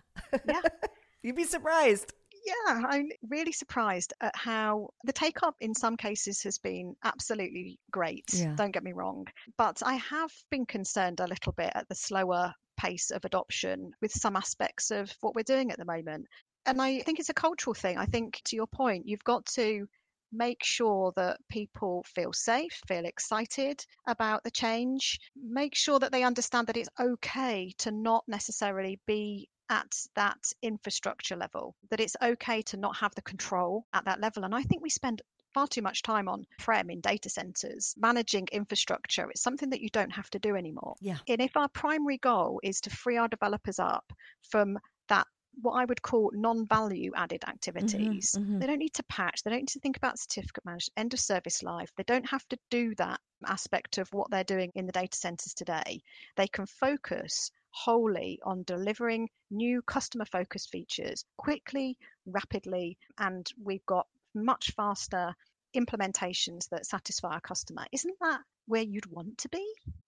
Yeah. 0.47 0.61
You'd 1.23 1.37
be 1.37 1.44
surprised. 1.44 2.12
Yeah, 2.47 2.82
I'm 2.88 3.11
really 3.28 3.52
surprised 3.52 4.14
at 4.23 4.35
how 4.35 4.88
the 5.04 5.12
take 5.12 5.42
up 5.42 5.56
in 5.61 5.75
some 5.75 5.97
cases 5.99 6.42
has 6.44 6.56
been 6.56 6.97
absolutely 7.04 7.78
great. 7.90 8.25
Yeah. 8.32 8.54
Don't 8.54 8.70
get 8.70 8.82
me 8.82 8.92
wrong. 8.92 9.26
But 9.59 9.82
I 9.85 9.94
have 9.97 10.32
been 10.50 10.64
concerned 10.64 11.20
a 11.20 11.26
little 11.26 11.52
bit 11.52 11.73
at 11.75 11.87
the 11.90 11.94
slower 11.94 12.54
pace 12.78 13.11
of 13.11 13.26
adoption 13.26 13.92
with 14.00 14.11
some 14.12 14.37
aspects 14.37 14.90
of 14.90 15.12
what 15.20 15.35
we're 15.35 15.42
doing 15.42 15.70
at 15.70 15.78
the 15.78 15.85
moment. 15.85 16.26
And 16.70 16.80
I 16.80 17.00
think 17.00 17.18
it's 17.18 17.30
a 17.30 17.34
cultural 17.34 17.74
thing. 17.74 17.98
I 17.98 18.06
think, 18.06 18.40
to 18.44 18.54
your 18.54 18.68
point, 18.68 19.08
you've 19.08 19.24
got 19.24 19.44
to 19.46 19.88
make 20.32 20.62
sure 20.62 21.12
that 21.16 21.40
people 21.48 22.04
feel 22.06 22.32
safe, 22.32 22.80
feel 22.86 23.04
excited 23.04 23.84
about 24.06 24.44
the 24.44 24.52
change, 24.52 25.18
make 25.34 25.74
sure 25.74 25.98
that 25.98 26.12
they 26.12 26.22
understand 26.22 26.68
that 26.68 26.76
it's 26.76 26.88
okay 27.00 27.74
to 27.78 27.90
not 27.90 28.22
necessarily 28.28 29.00
be 29.04 29.48
at 29.68 29.92
that 30.14 30.38
infrastructure 30.62 31.34
level, 31.34 31.74
that 31.90 31.98
it's 31.98 32.16
okay 32.22 32.62
to 32.62 32.76
not 32.76 32.96
have 32.96 33.12
the 33.16 33.22
control 33.22 33.84
at 33.92 34.04
that 34.04 34.20
level. 34.20 34.44
And 34.44 34.54
I 34.54 34.62
think 34.62 34.80
we 34.80 34.90
spend 34.90 35.22
far 35.52 35.66
too 35.66 35.82
much 35.82 36.02
time 36.02 36.28
on 36.28 36.46
prem 36.60 36.88
in 36.88 37.00
data 37.00 37.28
centers 37.28 37.96
managing 37.98 38.46
infrastructure 38.52 39.28
it's 39.28 39.42
something 39.42 39.70
that 39.70 39.80
you 39.80 39.88
don't 39.88 40.12
have 40.12 40.30
to 40.30 40.38
do 40.38 40.54
anymore 40.54 40.94
yeah 41.00 41.16
and 41.26 41.40
if 41.40 41.56
our 41.56 41.68
primary 41.70 42.18
goal 42.18 42.60
is 42.62 42.80
to 42.80 42.88
free 42.88 43.16
our 43.16 43.26
developers 43.26 43.80
up 43.80 44.12
from 44.48 44.78
that 45.08 45.26
what 45.61 45.73
I 45.73 45.85
would 45.85 46.02
call 46.02 46.30
non-value 46.35 47.12
added 47.14 47.42
Mm-hmm, 47.42 47.50
activities. 47.50 48.38
mhm. 48.38 48.61
They 48.61 48.66
don't 48.66 48.78
need 48.78 48.95
to 48.95 49.02
patch, 49.04 49.42
they 49.42 49.50
don't 49.50 49.61
need 49.61 49.69
to 49.69 49.80
think 49.80 49.97
about 49.97 50.19
certificate 50.19 50.64
management, 50.64 50.92
end 50.97 51.14
of 51.14 51.21
service 51.21 51.62
life. 51.62 51.90
They 51.97 52.04
don't 52.04 52.28
have 52.28 52.47
to 52.49 52.59
do 52.71 52.95
that 52.97 53.21
aspect 53.47 53.99
of 53.99 54.12
what 54.12 54.30
they're 54.30 54.45
doing 54.45 54.71
in 54.75 54.87
the 54.87 54.92
data 54.92 55.16
centers 55.16 55.54
today. 55.54 56.02
They 56.37 56.49
can 56.49 56.66
focus 56.66 57.50
wholly 57.71 58.40
on 58.42 58.64
delivering 58.64 59.28
new 59.50 59.83
customer 59.83 60.25
focused 60.25 60.71
features 60.71 61.25
quickly, 61.37 61.97
rapidly, 62.26 62.99
and 63.19 63.50
we've 63.62 63.87
got 63.87 64.07
much 64.35 64.73
faster 64.73 65.35
implementations 65.76 66.69
that 66.71 66.87
satisfy 66.87 67.35
our 67.35 67.40
customer. 67.40 67.87
Isn't 67.92 68.16
that 68.21 68.40
where 68.66 68.83
you'd 68.83 69.07
want 69.07 69.38
to 69.38 69.49
be, 69.49 69.64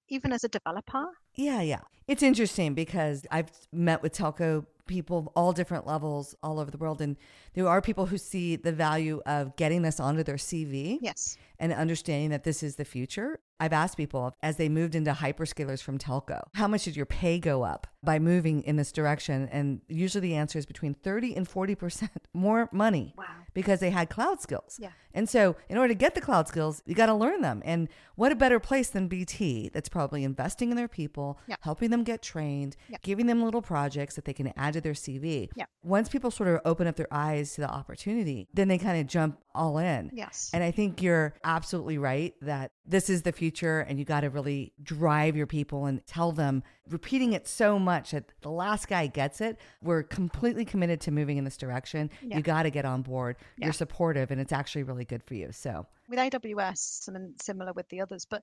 even 0.09 0.33
as 0.33 0.45
a 0.45 0.49
developer? 0.49 1.07
Yeah, 1.35 1.61
yeah. 1.63 1.81
It's 2.09 2.23
interesting 2.23 2.75
because 2.75 3.25
I've 3.31 3.51
met 3.73 4.03
with 4.03 4.13
telco 4.13 4.67
people 4.87 5.19
of 5.19 5.27
all 5.29 5.53
different 5.53 5.87
levels 5.87 6.35
all 6.43 6.59
over 6.59 6.71
the 6.71 6.77
world. 6.77 7.01
And 7.01 7.17
there 7.55 7.69
are 7.69 7.81
people 7.81 8.07
who 8.07 8.19
see 8.19 8.57
the 8.57 8.73
value 8.73 9.23
of 9.25 9.55
getting 9.57 9.83
this 9.83 10.01
onto 10.01 10.23
their 10.25 10.35
CV 10.37 10.99
Yes. 11.01 11.39
and 11.61 11.73
understanding 11.73 12.31
that 12.31 12.43
this 12.43 12.63
is 12.65 12.75
the 12.77 12.85
future. 12.85 13.39
I've 13.61 13.73
asked 13.73 13.97
people 13.97 14.35
as 14.43 14.57
they 14.57 14.69
moved 14.69 14.97
into 14.97 15.13
hyperscalers 15.13 15.81
from 15.81 15.99
telco, 15.99 16.43
how 16.55 16.67
much 16.67 16.85
did 16.85 16.97
your 16.97 17.07
pay 17.07 17.39
go 17.39 17.63
up 17.63 17.87
by 18.03 18.19
moving 18.19 18.63
in 18.65 18.75
this 18.75 18.91
direction? 18.91 19.49
And 19.53 19.81
usually 19.89 20.29
the 20.29 20.35
answer 20.35 20.59
is 20.59 20.67
between 20.67 20.95
30 20.95 21.37
and 21.37 21.49
40% 21.49 22.09
more 22.35 22.69
money 22.73 23.15
Wow. 23.17 23.25
because 23.55 23.79
they 23.79 23.91
had 23.91 24.11
cloud 24.11 24.41
skills. 24.43 24.79
Yeah. 24.81 24.91
And 25.15 25.29
so, 25.29 25.57
in 25.69 25.77
order 25.79 25.89
to 25.89 25.95
get 25.99 26.15
the 26.15 26.21
cloud 26.21 26.49
skills, 26.49 26.83
you 26.87 26.95
got 26.95 27.07
to 27.07 27.15
learn 27.15 27.41
them. 27.43 27.63
And 27.65 27.89
what 28.17 28.33
a 28.33 28.37
better 28.37 28.61
place 28.61 28.89
than 28.91 29.09
BT 29.09 29.71
that's 29.73 29.89
probably 29.89 30.25
investing 30.25 30.71
in 30.71 30.77
their 30.77 30.89
people, 30.89 31.39
Yeah. 31.47 31.57
helping 31.61 31.91
them 31.91 32.03
get 32.05 32.23
trained, 32.23 32.77
Yeah. 32.89 32.99
giving 33.03 33.27
them 33.27 33.43
little 33.43 33.63
projects 33.63 34.15
that 34.17 34.25
they 34.25 34.33
can 34.33 34.53
add 34.57 34.75
to 34.75 34.81
their 34.81 34.95
CV. 34.95 35.51
Yeah. 35.57 35.65
Once 35.83 36.09
people 36.09 36.31
sort 36.31 36.49
of 36.49 36.61
open 36.65 36.87
up 36.87 36.97
their 36.97 37.13
eyes 37.13 37.55
to 37.55 37.61
the 37.63 37.71
opportunity, 37.71 38.49
then 38.55 38.69
they 38.69 38.79
kind 38.79 39.01
of 39.01 39.07
jump 39.07 39.39
all 39.55 39.79
in. 39.79 40.11
Yes. 40.15 40.51
And 40.55 40.63
I 40.65 40.71
think 40.71 41.03
you're 41.03 41.35
absolutely 41.45 41.99
right 41.99 42.35
that 42.43 42.73
this 42.87 43.09
is 43.11 43.23
the 43.23 43.33
future 43.33 43.81
and 43.81 43.99
you 43.99 44.05
got 44.05 44.21
to 44.21 44.31
really 44.31 44.73
drive 44.83 45.37
your 45.37 45.47
people 45.47 45.87
and 45.87 46.05
tell 46.07 46.33
them, 46.33 46.63
repeating 46.89 47.33
it 47.33 47.47
so 47.47 47.79
much 47.79 48.11
that 48.11 48.25
the 48.41 48.51
last 48.51 48.89
guy 48.89 49.07
gets 49.07 49.41
it. 49.41 49.57
We're 49.83 50.03
completely 50.03 50.65
committed 50.65 51.01
to 51.03 51.11
moving 51.11 51.37
in 51.37 51.45
this 51.45 51.57
direction. 51.57 52.11
You 52.23 52.41
got 52.43 52.65
to 52.65 52.71
get 52.71 52.85
on 52.85 53.03
board. 53.03 53.37
You're 53.57 53.73
supportive 53.73 54.31
and 54.31 54.41
it's 54.41 54.53
actually 54.53 54.83
really 54.83 55.02
good 55.05 55.23
for 55.25 55.35
you. 55.35 55.53
So, 55.53 55.87
with 56.09 56.19
AWS 56.19 57.09
and 57.09 57.35
similar 57.41 57.73
with 57.73 57.89
the 57.89 58.01
others, 58.01 58.27
but 58.29 58.43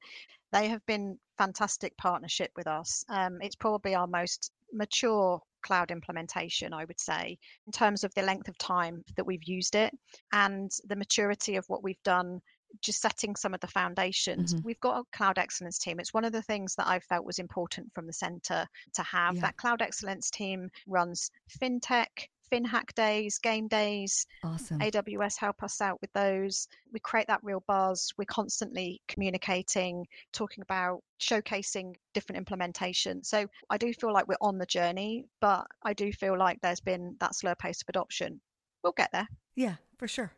they 0.51 0.67
have 0.67 0.85
been 0.85 1.17
fantastic 1.37 1.95
partnership 1.97 2.51
with 2.55 2.67
us. 2.67 3.03
Um, 3.09 3.39
it's 3.41 3.55
probably 3.55 3.95
our 3.95 4.07
most 4.07 4.51
mature 4.71 5.41
cloud 5.61 5.91
implementation, 5.91 6.73
I 6.73 6.85
would 6.85 6.99
say, 6.99 7.37
in 7.65 7.71
terms 7.71 8.03
of 8.03 8.13
the 8.13 8.21
length 8.21 8.47
of 8.47 8.57
time 8.57 9.03
that 9.15 9.25
we've 9.25 9.43
used 9.43 9.75
it 9.75 9.93
and 10.31 10.71
the 10.87 10.95
maturity 10.95 11.57
of 11.57 11.65
what 11.67 11.83
we've 11.83 12.01
done. 12.03 12.41
Just 12.81 13.01
setting 13.01 13.35
some 13.35 13.55
of 13.55 13.59
the 13.61 13.67
foundations. 13.67 14.53
Mhm. 14.53 14.63
We've 14.63 14.79
got 14.79 14.99
a 14.99 15.17
cloud 15.17 15.39
excellence 15.39 15.79
team. 15.79 15.99
It's 15.99 16.13
one 16.13 16.23
of 16.23 16.31
the 16.31 16.43
things 16.43 16.75
that 16.75 16.87
I 16.87 16.99
felt 16.99 17.25
was 17.25 17.39
important 17.39 17.91
from 17.95 18.05
the 18.05 18.13
center 18.13 18.67
to 18.93 19.03
have. 19.03 19.35
Yeah. 19.35 19.41
That 19.41 19.57
cloud 19.57 19.81
excellence 19.81 20.29
team 20.29 20.69
runs 20.85 21.31
fintech, 21.59 22.29
FinHack 22.51 22.93
days, 22.95 23.39
game 23.39 23.67
days, 23.67 24.25
awesome. 24.43 24.79
AWS 24.79 25.37
help 25.39 25.63
us 25.63 25.81
out 25.81 25.99
with 26.01 26.11
those. 26.13 26.67
We 26.91 26.99
create 26.99 27.27
that 27.27 27.41
real 27.43 27.63
buzz. 27.67 28.11
We're 28.17 28.25
constantly 28.25 29.01
communicating, 29.07 30.05
talking 30.33 30.61
about 30.61 31.01
showcasing 31.21 31.95
different 32.13 32.45
implementations. 32.45 33.25
So 33.25 33.47
I 33.69 33.77
do 33.77 33.93
feel 33.93 34.13
like 34.13 34.27
we're 34.27 34.35
on 34.41 34.57
the 34.57 34.65
journey, 34.65 35.25
but 35.41 35.65
I 35.83 35.93
do 35.93 36.11
feel 36.11 36.37
like 36.37 36.59
there's 36.61 36.81
been 36.81 37.15
that 37.19 37.35
slow 37.35 37.53
pace 37.55 37.81
of 37.81 37.89
adoption. 37.89 38.41
We'll 38.83 38.93
get 38.93 39.09
there. 39.11 39.27
Yeah, 39.55 39.75
for 39.97 40.07
sure. 40.07 40.31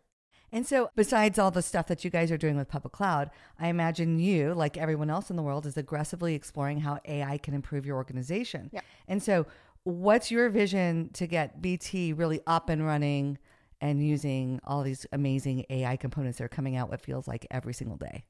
And 0.53 0.67
so, 0.67 0.89
besides 0.95 1.39
all 1.39 1.49
the 1.49 1.61
stuff 1.61 1.87
that 1.87 2.03
you 2.03 2.09
guys 2.11 2.29
are 2.29 2.37
doing 2.37 2.57
with 2.57 2.67
public 2.67 2.91
cloud, 2.91 3.31
I 3.57 3.69
imagine 3.69 4.19
you, 4.19 4.53
like 4.53 4.77
everyone 4.77 5.09
else 5.09 5.29
in 5.29 5.37
the 5.37 5.41
world, 5.41 5.65
is 5.65 5.77
aggressively 5.77 6.35
exploring 6.35 6.81
how 6.81 6.99
AI 7.05 7.37
can 7.37 7.53
improve 7.53 7.85
your 7.85 7.95
organization. 7.95 8.69
Yep. 8.73 8.83
And 9.07 9.23
so, 9.23 9.45
what's 9.83 10.31
your 10.31 10.49
vision 10.49 11.09
to 11.13 11.27
get 11.27 11.61
BT 11.61 12.13
really 12.13 12.41
up 12.47 12.69
and 12.69 12.85
running 12.85 13.37
and 13.79 14.05
using 14.05 14.59
all 14.63 14.83
these 14.83 15.05
amazing 15.11 15.65
AI 15.69 15.95
components 15.97 16.37
that 16.37 16.45
are 16.45 16.49
coming 16.49 16.75
out 16.75 16.89
what 16.89 17.01
feels 17.01 17.27
like 17.27 17.47
every 17.49 17.73
single 17.73 17.97
day? 17.97 18.23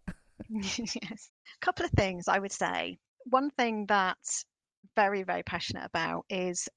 yes. 0.50 1.30
A 1.62 1.66
couple 1.66 1.86
of 1.86 1.92
things 1.92 2.28
I 2.28 2.40
would 2.40 2.52
say. 2.52 2.98
One 3.26 3.50
thing 3.52 3.86
that's 3.88 4.46
very, 4.96 5.24
very 5.24 5.44
passionate 5.44 5.86
about 5.86 6.26
is 6.30 6.68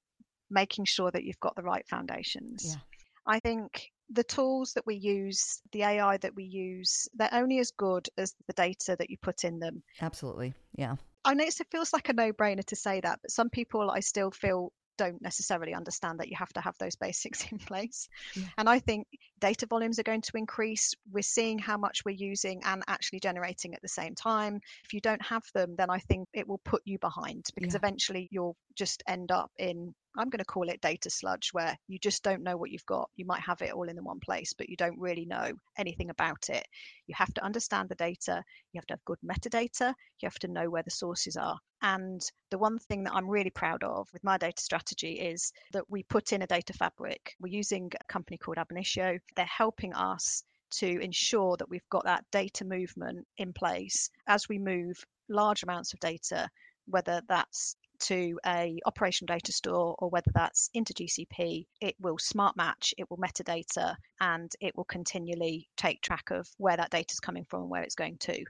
making 0.50 0.84
sure 0.84 1.10
that 1.10 1.24
you've 1.24 1.40
got 1.40 1.56
the 1.56 1.62
right 1.62 1.86
foundations. 1.88 2.64
Yeah. 2.68 2.80
I 3.26 3.40
think 3.40 3.90
the 4.10 4.24
tools 4.24 4.72
that 4.74 4.86
we 4.86 4.96
use, 4.96 5.62
the 5.72 5.82
AI 5.82 6.18
that 6.18 6.34
we 6.34 6.44
use, 6.44 7.08
they're 7.14 7.32
only 7.32 7.58
as 7.58 7.70
good 7.70 8.08
as 8.18 8.34
the 8.46 8.52
data 8.52 8.96
that 8.98 9.08
you 9.08 9.16
put 9.22 9.44
in 9.44 9.58
them. 9.58 9.82
Absolutely. 10.00 10.52
Yeah. 10.76 10.96
I 11.24 11.34
know 11.34 11.44
it 11.44 11.58
feels 11.70 11.92
like 11.92 12.08
a 12.08 12.12
no 12.12 12.32
brainer 12.32 12.64
to 12.66 12.76
say 12.76 13.00
that, 13.00 13.20
but 13.22 13.30
some 13.30 13.50
people 13.50 13.90
I 13.90 14.00
still 14.00 14.30
feel 14.30 14.72
don't 14.96 15.20
necessarily 15.20 15.74
understand 15.74 16.20
that 16.20 16.28
you 16.28 16.36
have 16.36 16.52
to 16.52 16.60
have 16.60 16.76
those 16.78 16.96
basics 16.96 17.44
in 17.52 17.58
place. 17.58 18.08
Yeah. 18.36 18.44
And 18.58 18.68
I 18.68 18.78
think 18.78 19.06
data 19.40 19.66
volumes 19.66 19.98
are 19.98 20.04
going 20.04 20.20
to 20.22 20.36
increase. 20.36 20.94
We're 21.10 21.22
seeing 21.22 21.58
how 21.58 21.76
much 21.76 22.04
we're 22.04 22.12
using 22.12 22.62
and 22.64 22.82
actually 22.86 23.20
generating 23.20 23.74
at 23.74 23.82
the 23.82 23.88
same 23.88 24.14
time. 24.14 24.60
If 24.84 24.92
you 24.92 25.00
don't 25.00 25.22
have 25.22 25.42
them, 25.54 25.74
then 25.76 25.90
I 25.90 25.98
think 25.98 26.28
it 26.32 26.46
will 26.46 26.60
put 26.64 26.82
you 26.84 26.98
behind 26.98 27.46
because 27.54 27.74
Yeah. 27.74 27.78
eventually 27.78 28.28
you'll 28.30 28.56
just 28.76 29.02
end 29.06 29.30
up 29.30 29.50
in 29.58 29.94
I'm 30.16 30.30
going 30.30 30.38
to 30.38 30.44
call 30.44 30.68
it 30.68 30.80
data 30.80 31.10
sludge, 31.10 31.50
where 31.52 31.76
you 31.88 31.98
just 31.98 32.22
don't 32.22 32.42
know 32.42 32.56
what 32.56 32.70
you've 32.70 32.86
got. 32.86 33.10
You 33.16 33.26
might 33.26 33.42
have 33.42 33.62
it 33.62 33.72
all 33.72 33.88
in 33.88 33.96
the 33.96 34.02
one 34.02 34.20
place, 34.20 34.52
but 34.52 34.68
you 34.68 34.76
don't 34.76 34.98
really 34.98 35.26
know 35.26 35.52
anything 35.76 36.10
about 36.10 36.48
it. 36.48 36.66
You 37.06 37.14
have 37.16 37.34
to 37.34 37.44
understand 37.44 37.88
the 37.88 37.96
data. 37.96 38.42
You 38.72 38.78
have 38.78 38.86
to 38.86 38.94
have 38.94 39.04
good 39.04 39.18
metadata. 39.24 39.94
You 40.20 40.26
have 40.26 40.38
to 40.40 40.48
know 40.48 40.70
where 40.70 40.82
the 40.82 40.90
sources 40.90 41.36
are. 41.36 41.58
And 41.82 42.20
the 42.50 42.58
one 42.58 42.78
thing 42.78 43.04
that 43.04 43.14
I'm 43.14 43.28
really 43.28 43.50
proud 43.50 43.82
of 43.82 44.08
with 44.12 44.24
my 44.24 44.38
data 44.38 44.62
strategy 44.62 45.20
is 45.20 45.52
that 45.72 45.90
we 45.90 46.02
put 46.04 46.32
in 46.32 46.42
a 46.42 46.46
data 46.46 46.72
fabric. 46.72 47.34
We're 47.40 47.52
using 47.52 47.90
a 48.00 48.12
company 48.12 48.38
called 48.38 48.58
Ab 48.58 48.70
Initio, 48.70 49.18
They're 49.36 49.44
helping 49.46 49.92
us 49.94 50.42
to 50.78 50.98
ensure 51.00 51.56
that 51.56 51.68
we've 51.68 51.88
got 51.90 52.04
that 52.04 52.24
data 52.32 52.64
movement 52.64 53.26
in 53.38 53.52
place 53.52 54.10
as 54.26 54.48
we 54.48 54.58
move 54.58 55.04
large 55.28 55.62
amounts 55.62 55.92
of 55.92 56.00
data, 56.00 56.48
whether 56.86 57.22
that's 57.28 57.76
to 58.00 58.38
a 58.46 58.78
operational 58.86 59.34
data 59.34 59.52
store 59.52 59.94
or 59.98 60.08
whether 60.08 60.30
that's 60.34 60.70
into 60.74 60.92
GCP, 60.94 61.66
it 61.80 61.94
will 62.00 62.18
smart 62.18 62.56
match, 62.56 62.94
it 62.98 63.08
will 63.10 63.18
metadata, 63.18 63.96
and 64.20 64.52
it 64.60 64.76
will 64.76 64.84
continually 64.84 65.68
take 65.76 66.00
track 66.00 66.30
of 66.30 66.48
where 66.58 66.76
that 66.76 66.90
data 66.90 67.12
is 67.12 67.20
coming 67.20 67.44
from 67.44 67.62
and 67.62 67.70
where 67.70 67.82
it's 67.82 67.94
going 67.94 68.18
to. 68.18 68.44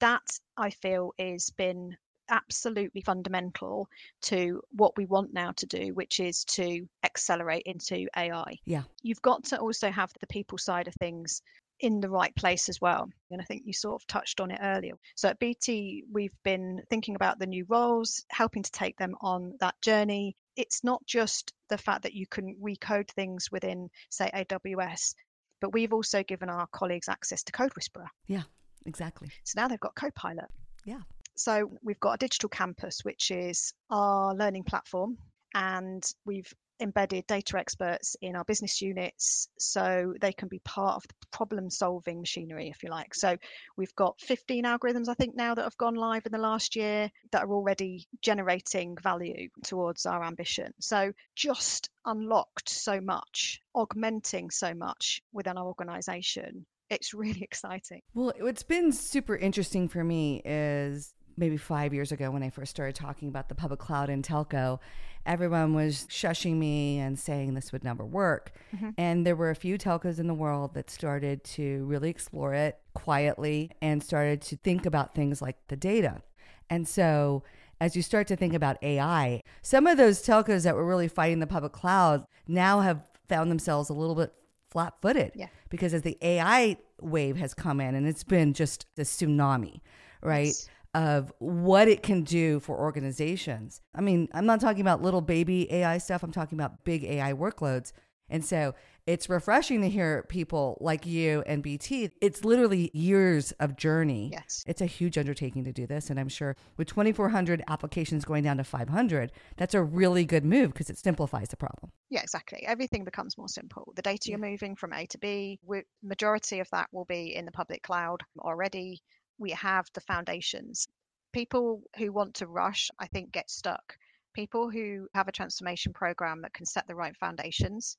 That 0.00 0.38
I 0.56 0.70
feel 0.70 1.12
has 1.18 1.50
been 1.50 1.96
absolutely 2.30 3.00
fundamental 3.00 3.88
to 4.22 4.60
what 4.70 4.96
we 4.96 5.06
want 5.06 5.32
now 5.32 5.52
to 5.52 5.66
do, 5.66 5.94
which 5.94 6.20
is 6.20 6.44
to 6.44 6.86
accelerate 7.04 7.62
into 7.66 8.06
AI. 8.16 8.58
Yeah. 8.64 8.82
You've 9.02 9.22
got 9.22 9.44
to 9.44 9.58
also 9.58 9.90
have 9.90 10.12
the 10.20 10.26
people 10.26 10.58
side 10.58 10.88
of 10.88 10.94
things 10.94 11.42
in 11.80 12.00
the 12.00 12.10
right 12.10 12.34
place 12.34 12.68
as 12.68 12.80
well. 12.80 13.08
And 13.30 13.40
I 13.40 13.44
think 13.44 13.62
you 13.64 13.72
sort 13.72 14.00
of 14.00 14.06
touched 14.06 14.40
on 14.40 14.50
it 14.50 14.60
earlier. 14.62 14.94
So 15.14 15.28
at 15.28 15.38
BT, 15.38 16.04
we've 16.10 16.36
been 16.44 16.82
thinking 16.90 17.14
about 17.14 17.38
the 17.38 17.46
new 17.46 17.64
roles, 17.68 18.24
helping 18.30 18.62
to 18.62 18.70
take 18.70 18.96
them 18.96 19.14
on 19.20 19.54
that 19.60 19.80
journey. 19.82 20.36
It's 20.56 20.82
not 20.82 21.04
just 21.06 21.52
the 21.68 21.78
fact 21.78 22.02
that 22.02 22.14
you 22.14 22.26
can 22.26 22.56
recode 22.62 23.10
things 23.10 23.50
within, 23.52 23.90
say, 24.10 24.30
AWS, 24.34 25.14
but 25.60 25.72
we've 25.72 25.92
also 25.92 26.22
given 26.22 26.48
our 26.48 26.66
colleagues 26.72 27.08
access 27.08 27.42
to 27.44 27.52
CodeWhisperer. 27.52 28.06
Yeah, 28.26 28.42
exactly. 28.86 29.30
So 29.44 29.60
now 29.60 29.68
they've 29.68 29.78
got 29.80 29.94
Copilot. 29.94 30.48
Yeah. 30.84 31.00
So 31.36 31.70
we've 31.82 32.00
got 32.00 32.14
a 32.14 32.18
digital 32.18 32.48
campus, 32.48 33.04
which 33.04 33.30
is 33.30 33.72
our 33.90 34.34
learning 34.34 34.64
platform, 34.64 35.18
and 35.54 36.04
we've 36.24 36.52
embedded 36.80 37.26
data 37.26 37.58
experts 37.58 38.16
in 38.20 38.36
our 38.36 38.44
business 38.44 38.80
units 38.80 39.48
so 39.58 40.14
they 40.20 40.32
can 40.32 40.48
be 40.48 40.60
part 40.60 40.96
of 40.96 41.02
the 41.02 41.14
problem 41.30 41.70
solving 41.70 42.20
machinery, 42.20 42.68
if 42.68 42.82
you 42.82 42.90
like. 42.90 43.14
So 43.14 43.36
we've 43.76 43.94
got 43.94 44.20
15 44.20 44.64
algorithms, 44.64 45.08
I 45.08 45.14
think, 45.14 45.36
now 45.36 45.54
that 45.54 45.64
have 45.64 45.76
gone 45.76 45.94
live 45.94 46.26
in 46.26 46.32
the 46.32 46.38
last 46.38 46.76
year 46.76 47.10
that 47.32 47.44
are 47.44 47.52
already 47.52 48.06
generating 48.22 48.96
value 48.96 49.48
towards 49.64 50.06
our 50.06 50.24
ambition. 50.24 50.72
So 50.80 51.12
just 51.34 51.90
unlocked 52.04 52.68
so 52.68 53.00
much, 53.00 53.60
augmenting 53.74 54.50
so 54.50 54.74
much 54.74 55.22
within 55.32 55.58
our 55.58 55.66
organization 55.66 56.66
it's 56.90 57.12
really 57.12 57.42
exciting. 57.42 58.00
Well, 58.14 58.32
what's 58.40 58.62
been 58.62 58.92
super 58.92 59.36
interesting 59.36 59.88
for 59.88 60.02
me 60.02 60.42
is 60.44 61.14
maybe 61.38 61.56
five 61.56 61.94
years 61.94 62.12
ago 62.12 62.30
when 62.30 62.42
I 62.42 62.50
first 62.50 62.70
started 62.70 62.94
talking 62.94 63.28
about 63.28 63.48
the 63.48 63.54
public 63.54 63.80
cloud 63.80 64.10
in 64.10 64.22
telco, 64.22 64.78
everyone 65.24 65.74
was 65.74 66.06
shushing 66.10 66.56
me 66.56 66.98
and 66.98 67.18
saying 67.18 67.54
this 67.54 67.72
would 67.72 67.84
never 67.84 68.04
work. 68.04 68.52
Mm-hmm. 68.74 68.90
And 68.98 69.26
there 69.26 69.36
were 69.36 69.50
a 69.50 69.54
few 69.54 69.78
telcos 69.78 70.18
in 70.18 70.26
the 70.26 70.34
world 70.34 70.74
that 70.74 70.90
started 70.90 71.44
to 71.44 71.84
really 71.84 72.10
explore 72.10 72.54
it 72.54 72.78
quietly 72.94 73.70
and 73.80 74.02
started 74.02 74.40
to 74.42 74.56
think 74.56 74.86
about 74.86 75.14
things 75.14 75.40
like 75.40 75.56
the 75.68 75.76
data. 75.76 76.22
And 76.70 76.86
so 76.86 77.42
as 77.80 77.94
you 77.94 78.02
start 78.02 78.26
to 78.28 78.36
think 78.36 78.54
about 78.54 78.82
AI, 78.82 79.42
some 79.62 79.86
of 79.86 79.96
those 79.96 80.24
telcos 80.24 80.64
that 80.64 80.74
were 80.74 80.84
really 80.84 81.08
fighting 81.08 81.38
the 81.38 81.46
public 81.46 81.72
cloud 81.72 82.26
now 82.46 82.80
have 82.80 83.02
found 83.28 83.50
themselves 83.50 83.88
a 83.88 83.94
little 83.94 84.14
bit 84.14 84.32
flat 84.70 84.94
footed. 85.00 85.32
Yeah. 85.34 85.48
Because 85.70 85.94
as 85.94 86.02
the 86.02 86.18
AI 86.22 86.76
wave 87.00 87.36
has 87.36 87.54
come 87.54 87.80
in 87.80 87.94
and 87.94 88.06
it's 88.06 88.24
been 88.24 88.52
just 88.52 88.86
a 88.96 89.02
tsunami, 89.02 89.80
right? 90.22 90.46
Yes. 90.46 90.68
Of 90.94 91.32
what 91.38 91.86
it 91.86 92.02
can 92.02 92.24
do 92.24 92.60
for 92.60 92.76
organizations. 92.76 93.82
I 93.94 94.00
mean, 94.00 94.28
I'm 94.32 94.46
not 94.46 94.60
talking 94.60 94.80
about 94.80 95.02
little 95.02 95.20
baby 95.20 95.70
AI 95.72 95.98
stuff, 95.98 96.22
I'm 96.22 96.32
talking 96.32 96.58
about 96.58 96.84
big 96.84 97.04
AI 97.04 97.34
workloads. 97.34 97.92
And 98.30 98.44
so 98.44 98.74
it's 99.06 99.28
refreshing 99.28 99.80
to 99.80 99.88
hear 99.88 100.24
people 100.28 100.76
like 100.80 101.06
you 101.06 101.42
and 101.46 101.62
BT. 101.62 102.10
It's 102.20 102.44
literally 102.44 102.90
years 102.92 103.52
of 103.52 103.76
journey. 103.76 104.30
Yes. 104.32 104.64
It's 104.66 104.82
a 104.82 104.86
huge 104.86 105.16
undertaking 105.16 105.64
to 105.64 105.72
do 105.72 105.86
this. 105.86 106.10
And 106.10 106.20
I'm 106.20 106.28
sure 106.28 106.56
with 106.76 106.88
2,400 106.88 107.62
applications 107.68 108.26
going 108.26 108.44
down 108.44 108.58
to 108.58 108.64
500, 108.64 109.32
that's 109.56 109.74
a 109.74 109.82
really 109.82 110.26
good 110.26 110.44
move 110.44 110.72
because 110.72 110.90
it 110.90 110.98
simplifies 110.98 111.48
the 111.48 111.56
problem. 111.56 111.90
Yeah, 112.10 112.20
exactly. 112.22 112.66
Everything 112.66 113.04
becomes 113.04 113.38
more 113.38 113.48
simple. 113.48 113.92
The 113.96 114.02
data 114.02 114.28
you're 114.30 114.38
moving 114.38 114.76
from 114.76 114.92
A 114.92 115.06
to 115.06 115.18
B, 115.18 115.58
majority 116.02 116.60
of 116.60 116.68
that 116.70 116.88
will 116.92 117.06
be 117.06 117.34
in 117.34 117.46
the 117.46 117.52
public 117.52 117.82
cloud 117.82 118.22
already. 118.38 119.02
We 119.38 119.50
have 119.52 119.86
the 119.94 120.00
foundations. 120.00 120.88
People 121.32 121.82
who 121.96 122.12
want 122.12 122.34
to 122.34 122.46
rush, 122.46 122.90
I 122.98 123.06
think, 123.06 123.32
get 123.32 123.50
stuck. 123.50 123.96
People 124.34 124.70
who 124.70 125.08
have 125.14 125.28
a 125.28 125.32
transformation 125.32 125.92
program 125.92 126.42
that 126.42 126.54
can 126.54 126.66
set 126.66 126.86
the 126.86 126.94
right 126.94 127.16
foundations 127.16 127.96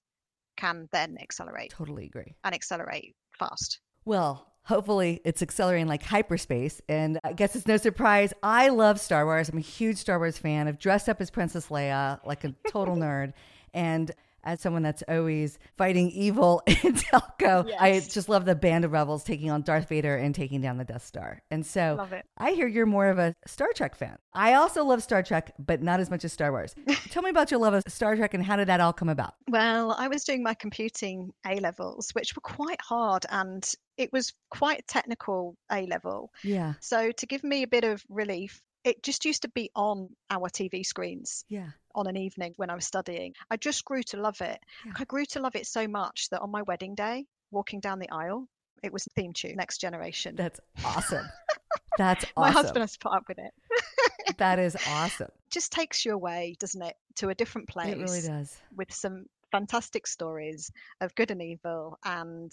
can 0.58 0.88
then 0.92 1.18
accelerate. 1.22 1.72
Totally 1.72 2.06
agree. 2.06 2.36
And 2.44 2.54
accelerate 2.54 3.16
fast. 3.38 3.80
Well, 4.06 4.48
hopefully 4.64 5.22
it's 5.26 5.42
accelerating 5.42 5.88
like 5.88 6.04
hyperspace. 6.04 6.82
And 6.90 7.20
I 7.24 7.34
guess 7.34 7.56
it's 7.56 7.68
no 7.68 7.78
surprise. 7.78 8.34
I 8.44 8.70
love 8.70 9.00
Star 9.00 9.26
Wars. 9.26 9.50
I'm 9.50 9.58
a 9.58 9.62
huge 9.62 9.98
Star 9.98 10.20
Wars 10.20 10.38
fan. 10.38 10.68
I've 10.68 10.80
dressed 10.80 11.10
up 11.10 11.22
as 11.22 11.30
Princess 11.30 11.68
Leia 11.68 12.20
like 12.26 12.44
a 12.44 12.54
total 12.70 12.96
nerd. 12.98 13.34
And 13.74 14.12
as 14.44 14.62
someone 14.62 14.84
that's 14.84 15.04
always 15.08 15.60
fighting 15.78 16.10
evil 16.12 16.62
in 16.68 16.94
Telco, 16.94 17.68
yes. 17.68 17.78
I 17.80 18.00
just 18.00 18.30
love 18.30 18.46
the 18.46 18.56
band 18.56 18.86
of 18.86 18.92
rebels 18.92 19.24
taking 19.24 19.52
on 19.52 19.62
Darth 19.62 19.90
Vader 19.90 20.16
and 20.16 20.34
taking 20.34 20.62
down 20.62 20.78
the 20.78 20.86
Death 20.86 21.06
Star. 21.06 21.42
And 21.52 21.66
so 21.66 22.08
I 22.38 22.52
hear 22.52 22.68
you're 22.68 22.86
more 22.86 23.10
of 23.10 23.20
a 23.20 23.36
Star 23.46 23.70
Trek 23.76 23.96
fan. 23.96 24.18
I 24.34 24.54
also 24.54 24.84
love 24.84 25.04
Star 25.04 25.24
Trek, 25.24 25.54
but 25.60 25.82
not 25.82 26.00
as 26.00 26.10
much 26.10 26.24
as 26.24 26.34
Star 26.34 26.52
Wars. 26.52 26.76
Tell 27.10 27.24
me 27.24 27.30
about 27.30 27.52
your 27.52 27.60
love 27.60 27.74
of 27.74 27.84
Star 27.88 28.16
Trek 28.16 28.34
and 28.34 28.44
how 28.44 28.56
did 28.56 28.68
that 28.68 28.80
all 28.80 28.94
come 28.94 29.10
about? 29.10 29.34
Well, 29.50 29.96
I 29.98 30.08
was 30.08 30.24
doing 30.24 30.44
my 30.44 30.54
computing 30.54 31.32
A 31.46 31.60
levels, 31.60 32.10
which 32.14 32.36
were 32.36 32.42
quite 32.42 32.82
hard 32.82 33.26
and 33.30 33.64
it 33.98 34.14
was 34.14 34.34
quite 34.50 34.88
technical 34.88 35.56
A 35.72 35.86
level. 35.88 36.32
Yeah. 36.44 36.74
So 36.80 37.12
to 37.12 37.26
give 37.26 37.44
me 37.44 37.64
a 37.64 37.68
bit 37.68 37.84
of 37.84 38.04
relief, 38.10 38.62
it 38.84 39.04
just 39.04 39.26
used 39.26 39.42
to 39.42 39.50
be 39.50 39.70
on 39.76 40.10
our 40.30 40.50
TV 40.50 40.86
screens. 40.86 41.44
Yeah. 41.50 41.68
On 41.96 42.08
an 42.08 42.18
evening 42.18 42.54
when 42.58 42.70
I 42.70 42.76
was 42.76 42.86
studying. 42.86 43.34
I 43.50 43.58
just 43.58 43.84
grew 43.84 44.04
to 44.04 44.18
love 44.18 44.40
it. 44.42 44.60
Yeah. 44.86 44.94
I 44.98 45.04
grew 45.06 45.26
to 45.26 45.40
love 45.40 45.56
it 45.56 45.68
so 45.68 45.88
much 45.88 46.30
that 46.30 46.42
on 46.42 46.52
my 46.52 46.62
wedding 46.62 46.96
day, 46.96 47.26
walking 47.52 47.80
down 47.80 48.00
the 48.00 48.10
aisle, 48.10 48.48
it 48.84 48.94
was 48.94 49.06
theme 49.16 49.34
tune, 49.34 49.56
Next 49.58 49.80
Generation. 49.80 50.36
That's 50.36 50.60
awesome. 50.86 51.26
That's 51.98 52.26
awesome. 52.38 52.42
My 52.42 52.52
husband 52.52 52.82
has 52.84 52.96
put 52.96 53.12
up 53.12 53.24
with 53.28 53.40
it. 53.40 53.54
that 54.38 54.60
is 54.60 54.78
awesome. 54.88 55.30
Just 55.52 55.72
takes 55.72 56.06
you 56.06 56.14
away, 56.14 56.56
doesn't 56.60 56.82
it, 56.82 56.96
to 57.18 57.30
a 57.30 57.36
different 57.36 57.68
place. 57.68 57.94
It 57.94 58.00
really 58.00 58.22
does. 58.22 58.58
With 58.76 58.94
some 58.94 59.26
fantastic 59.52 60.08
stories 60.08 60.72
of 61.02 61.14
good 61.16 61.32
and 61.32 61.42
evil 61.42 61.98
and 62.06 62.52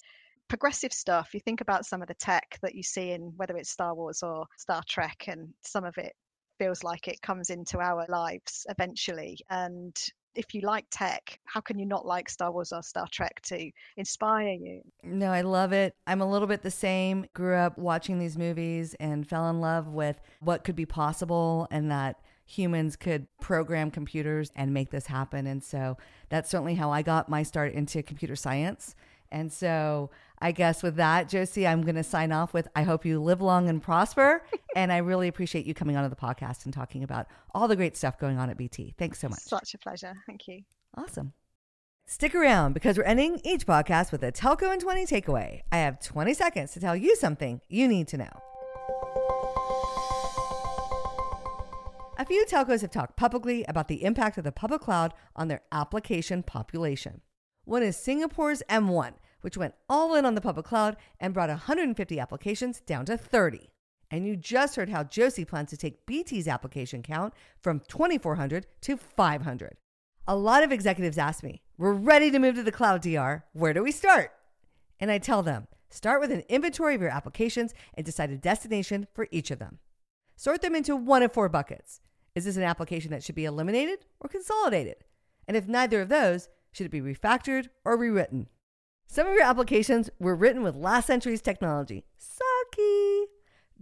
progressive 0.48 0.92
stuff. 0.92 1.34
You 1.34 1.40
think 1.40 1.60
about 1.60 1.86
some 1.86 2.02
of 2.02 2.08
the 2.08 2.14
tech 2.14 2.58
that 2.62 2.74
you 2.74 2.82
see 2.82 3.12
in 3.12 3.32
whether 3.36 3.56
it's 3.56 3.70
Star 3.70 3.94
Wars 3.94 4.22
or 4.22 4.46
Star 4.56 4.82
Trek, 4.88 5.24
and 5.28 5.48
some 5.62 5.84
of 5.84 5.96
it 5.98 6.14
feels 6.58 6.82
like 6.82 7.08
it 7.08 7.20
comes 7.22 7.50
into 7.50 7.78
our 7.78 8.06
lives 8.08 8.66
eventually. 8.68 9.38
And 9.50 9.94
if 10.34 10.54
you 10.54 10.60
like 10.60 10.84
tech, 10.90 11.38
how 11.44 11.60
can 11.60 11.78
you 11.78 11.86
not 11.86 12.06
like 12.06 12.28
Star 12.28 12.52
Wars 12.52 12.72
or 12.72 12.82
Star 12.82 13.06
Trek 13.10 13.40
to 13.42 13.70
inspire 13.96 14.52
you? 14.52 14.82
No, 15.02 15.30
I 15.30 15.40
love 15.40 15.72
it. 15.72 15.94
I'm 16.06 16.20
a 16.20 16.30
little 16.30 16.48
bit 16.48 16.62
the 16.62 16.70
same. 16.70 17.26
Grew 17.34 17.54
up 17.54 17.78
watching 17.78 18.18
these 18.18 18.36
movies 18.36 18.94
and 19.00 19.28
fell 19.28 19.48
in 19.48 19.60
love 19.60 19.88
with 19.88 20.20
what 20.40 20.64
could 20.64 20.76
be 20.76 20.86
possible 20.86 21.66
and 21.70 21.90
that 21.90 22.20
humans 22.44 22.94
could 22.94 23.26
program 23.40 23.90
computers 23.90 24.52
and 24.54 24.72
make 24.72 24.90
this 24.90 25.06
happen. 25.06 25.46
And 25.46 25.64
so 25.64 25.96
that's 26.28 26.48
certainly 26.48 26.76
how 26.76 26.90
I 26.90 27.02
got 27.02 27.28
my 27.28 27.42
start 27.42 27.72
into 27.72 28.02
computer 28.02 28.36
science. 28.36 28.94
And 29.30 29.52
so 29.52 30.10
I 30.38 30.52
guess 30.52 30.82
with 30.82 30.96
that, 30.96 31.28
Josie, 31.28 31.66
I'm 31.66 31.82
going 31.82 31.96
to 31.96 32.04
sign 32.04 32.32
off 32.32 32.52
with 32.52 32.68
I 32.76 32.82
hope 32.82 33.04
you 33.04 33.22
live 33.22 33.40
long 33.40 33.68
and 33.68 33.82
prosper. 33.82 34.42
and 34.76 34.92
I 34.92 34.98
really 34.98 35.28
appreciate 35.28 35.66
you 35.66 35.74
coming 35.74 35.96
onto 35.96 36.10
the 36.10 36.16
podcast 36.16 36.64
and 36.64 36.74
talking 36.74 37.02
about 37.02 37.26
all 37.54 37.68
the 37.68 37.76
great 37.76 37.96
stuff 37.96 38.18
going 38.18 38.38
on 38.38 38.50
at 38.50 38.56
BT. 38.56 38.94
Thanks 38.98 39.18
so 39.18 39.28
much. 39.28 39.40
Such 39.40 39.74
a 39.74 39.78
pleasure. 39.78 40.14
Thank 40.26 40.48
you. 40.48 40.62
Awesome. 40.96 41.32
Stick 42.08 42.34
around 42.36 42.72
because 42.72 42.96
we're 42.96 43.04
ending 43.04 43.40
each 43.42 43.66
podcast 43.66 44.12
with 44.12 44.22
a 44.22 44.30
Telco 44.30 44.72
in 44.72 44.78
20 44.78 45.06
takeaway. 45.06 45.62
I 45.72 45.78
have 45.78 45.98
20 46.00 46.34
seconds 46.34 46.72
to 46.72 46.80
tell 46.80 46.94
you 46.94 47.16
something 47.16 47.60
you 47.68 47.88
need 47.88 48.06
to 48.08 48.18
know. 48.18 48.30
A 52.18 52.24
few 52.24 52.46
telcos 52.46 52.80
have 52.80 52.90
talked 52.90 53.16
publicly 53.16 53.64
about 53.68 53.88
the 53.88 54.02
impact 54.02 54.38
of 54.38 54.44
the 54.44 54.52
public 54.52 54.80
cloud 54.80 55.12
on 55.34 55.48
their 55.48 55.60
application 55.70 56.42
population. 56.42 57.20
One 57.66 57.82
is 57.82 57.96
Singapore's 57.96 58.62
M1, 58.70 59.14
which 59.40 59.56
went 59.56 59.74
all 59.88 60.14
in 60.14 60.24
on 60.24 60.36
the 60.36 60.40
public 60.40 60.64
cloud 60.64 60.96
and 61.18 61.34
brought 61.34 61.48
150 61.48 62.20
applications 62.20 62.80
down 62.80 63.04
to 63.06 63.18
30. 63.18 63.72
And 64.08 64.24
you 64.24 64.36
just 64.36 64.76
heard 64.76 64.88
how 64.88 65.02
Josie 65.02 65.44
plans 65.44 65.70
to 65.70 65.76
take 65.76 66.06
BT's 66.06 66.46
application 66.46 67.02
count 67.02 67.34
from 67.60 67.82
2,400 67.88 68.66
to 68.82 68.96
500. 68.96 69.76
A 70.28 70.36
lot 70.36 70.62
of 70.62 70.70
executives 70.70 71.18
ask 71.18 71.42
me, 71.42 71.60
We're 71.76 71.92
ready 71.92 72.30
to 72.30 72.38
move 72.38 72.54
to 72.54 72.62
the 72.62 72.70
cloud, 72.70 73.02
DR. 73.02 73.42
Where 73.52 73.74
do 73.74 73.82
we 73.82 73.90
start? 73.90 74.30
And 75.00 75.10
I 75.10 75.18
tell 75.18 75.42
them, 75.42 75.66
Start 75.90 76.20
with 76.20 76.30
an 76.30 76.44
inventory 76.48 76.94
of 76.94 77.00
your 77.00 77.10
applications 77.10 77.74
and 77.94 78.06
decide 78.06 78.30
a 78.30 78.38
destination 78.38 79.08
for 79.12 79.26
each 79.32 79.50
of 79.50 79.58
them. 79.58 79.80
Sort 80.36 80.62
them 80.62 80.76
into 80.76 80.94
one 80.94 81.24
of 81.24 81.32
four 81.32 81.48
buckets. 81.48 82.00
Is 82.36 82.44
this 82.44 82.56
an 82.56 82.62
application 82.62 83.10
that 83.10 83.24
should 83.24 83.34
be 83.34 83.44
eliminated 83.44 84.06
or 84.20 84.28
consolidated? 84.28 84.98
And 85.48 85.56
if 85.56 85.66
neither 85.66 86.00
of 86.00 86.08
those, 86.08 86.48
should 86.76 86.86
it 86.86 86.90
be 86.90 87.00
refactored 87.00 87.68
or 87.86 87.96
rewritten? 87.96 88.48
Some 89.06 89.26
of 89.26 89.32
your 89.32 89.44
applications 89.44 90.10
were 90.18 90.36
written 90.36 90.62
with 90.62 90.76
last 90.76 91.06
century's 91.06 91.40
technology. 91.40 92.04
Sucky. 92.20 93.22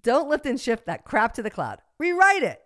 Don't 0.00 0.28
lift 0.28 0.46
and 0.46 0.60
shift 0.60 0.86
that 0.86 1.04
crap 1.04 1.34
to 1.34 1.42
the 1.42 1.50
cloud. 1.50 1.80
Rewrite 1.98 2.44
it. 2.44 2.60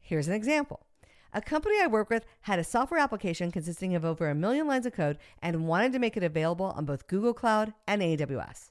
Here's 0.00 0.26
an 0.26 0.34
example. 0.34 0.86
A 1.32 1.40
company 1.40 1.76
I 1.80 1.86
work 1.86 2.10
with 2.10 2.26
had 2.42 2.58
a 2.58 2.64
software 2.64 2.98
application 2.98 3.52
consisting 3.52 3.94
of 3.94 4.04
over 4.04 4.28
a 4.28 4.34
million 4.34 4.66
lines 4.66 4.84
of 4.84 4.94
code 4.94 5.18
and 5.40 5.68
wanted 5.68 5.92
to 5.92 6.00
make 6.00 6.16
it 6.16 6.24
available 6.24 6.66
on 6.76 6.84
both 6.84 7.06
Google 7.06 7.32
Cloud 7.32 7.72
and 7.86 8.02
AWS. 8.02 8.70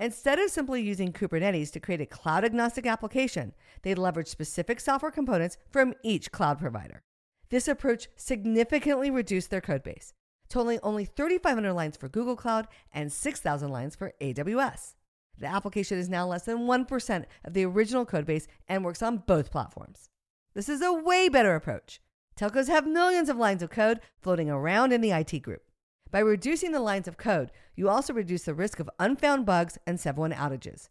Instead 0.00 0.40
of 0.40 0.50
simply 0.50 0.82
using 0.82 1.12
Kubernetes 1.12 1.70
to 1.70 1.80
create 1.80 2.00
a 2.00 2.06
cloud 2.06 2.44
agnostic 2.44 2.84
application, 2.84 3.54
they 3.82 3.94
leveraged 3.94 4.28
specific 4.28 4.80
software 4.80 5.12
components 5.12 5.56
from 5.70 5.94
each 6.02 6.32
cloud 6.32 6.58
provider. 6.58 7.02
This 7.48 7.68
approach 7.68 8.08
significantly 8.16 9.10
reduced 9.10 9.50
their 9.50 9.60
code 9.60 9.82
base, 9.82 10.12
totaling 10.48 10.80
only 10.82 11.04
3,500 11.04 11.72
lines 11.72 11.96
for 11.96 12.08
Google 12.08 12.36
Cloud 12.36 12.66
and 12.92 13.12
6,000 13.12 13.68
lines 13.68 13.94
for 13.94 14.12
AWS. 14.20 14.94
The 15.38 15.46
application 15.46 15.98
is 15.98 16.08
now 16.08 16.26
less 16.26 16.44
than 16.44 16.66
1% 16.66 17.24
of 17.44 17.52
the 17.52 17.64
original 17.64 18.06
codebase 18.06 18.46
and 18.68 18.84
works 18.84 19.02
on 19.02 19.18
both 19.18 19.50
platforms. 19.50 20.08
This 20.54 20.68
is 20.68 20.80
a 20.80 20.92
way 20.92 21.28
better 21.28 21.54
approach. 21.54 22.00
Telcos 22.36 22.68
have 22.68 22.86
millions 22.86 23.28
of 23.28 23.36
lines 23.36 23.62
of 23.62 23.70
code 23.70 24.00
floating 24.20 24.50
around 24.50 24.92
in 24.92 25.00
the 25.00 25.12
IT 25.12 25.42
group. 25.42 25.62
By 26.10 26.20
reducing 26.20 26.72
the 26.72 26.80
lines 26.80 27.08
of 27.08 27.16
code, 27.16 27.50
you 27.74 27.88
also 27.88 28.12
reduce 28.12 28.44
the 28.44 28.54
risk 28.54 28.80
of 28.80 28.90
unfound 28.98 29.44
bugs 29.44 29.78
and 29.86 30.00
Sev 30.00 30.16
1 30.16 30.32
outages. 30.32 30.88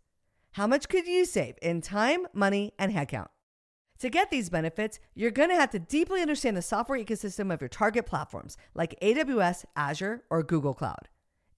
How 0.51 0.67
much 0.67 0.87
could 0.87 1.07
you 1.07 1.25
save 1.25 1.55
in 1.61 1.81
time, 1.81 2.27
money, 2.33 2.73
and 2.77 2.93
headcount? 2.93 3.27
To 3.99 4.09
get 4.09 4.29
these 4.29 4.49
benefits, 4.49 4.99
you're 5.13 5.31
going 5.31 5.49
to 5.49 5.55
have 5.55 5.71
to 5.71 5.79
deeply 5.79 6.21
understand 6.21 6.57
the 6.57 6.61
software 6.61 6.99
ecosystem 6.99 7.53
of 7.53 7.61
your 7.61 7.69
target 7.69 8.05
platforms 8.05 8.57
like 8.73 8.99
AWS, 9.01 9.65
Azure, 9.75 10.23
or 10.29 10.43
Google 10.43 10.73
Cloud. 10.73 11.07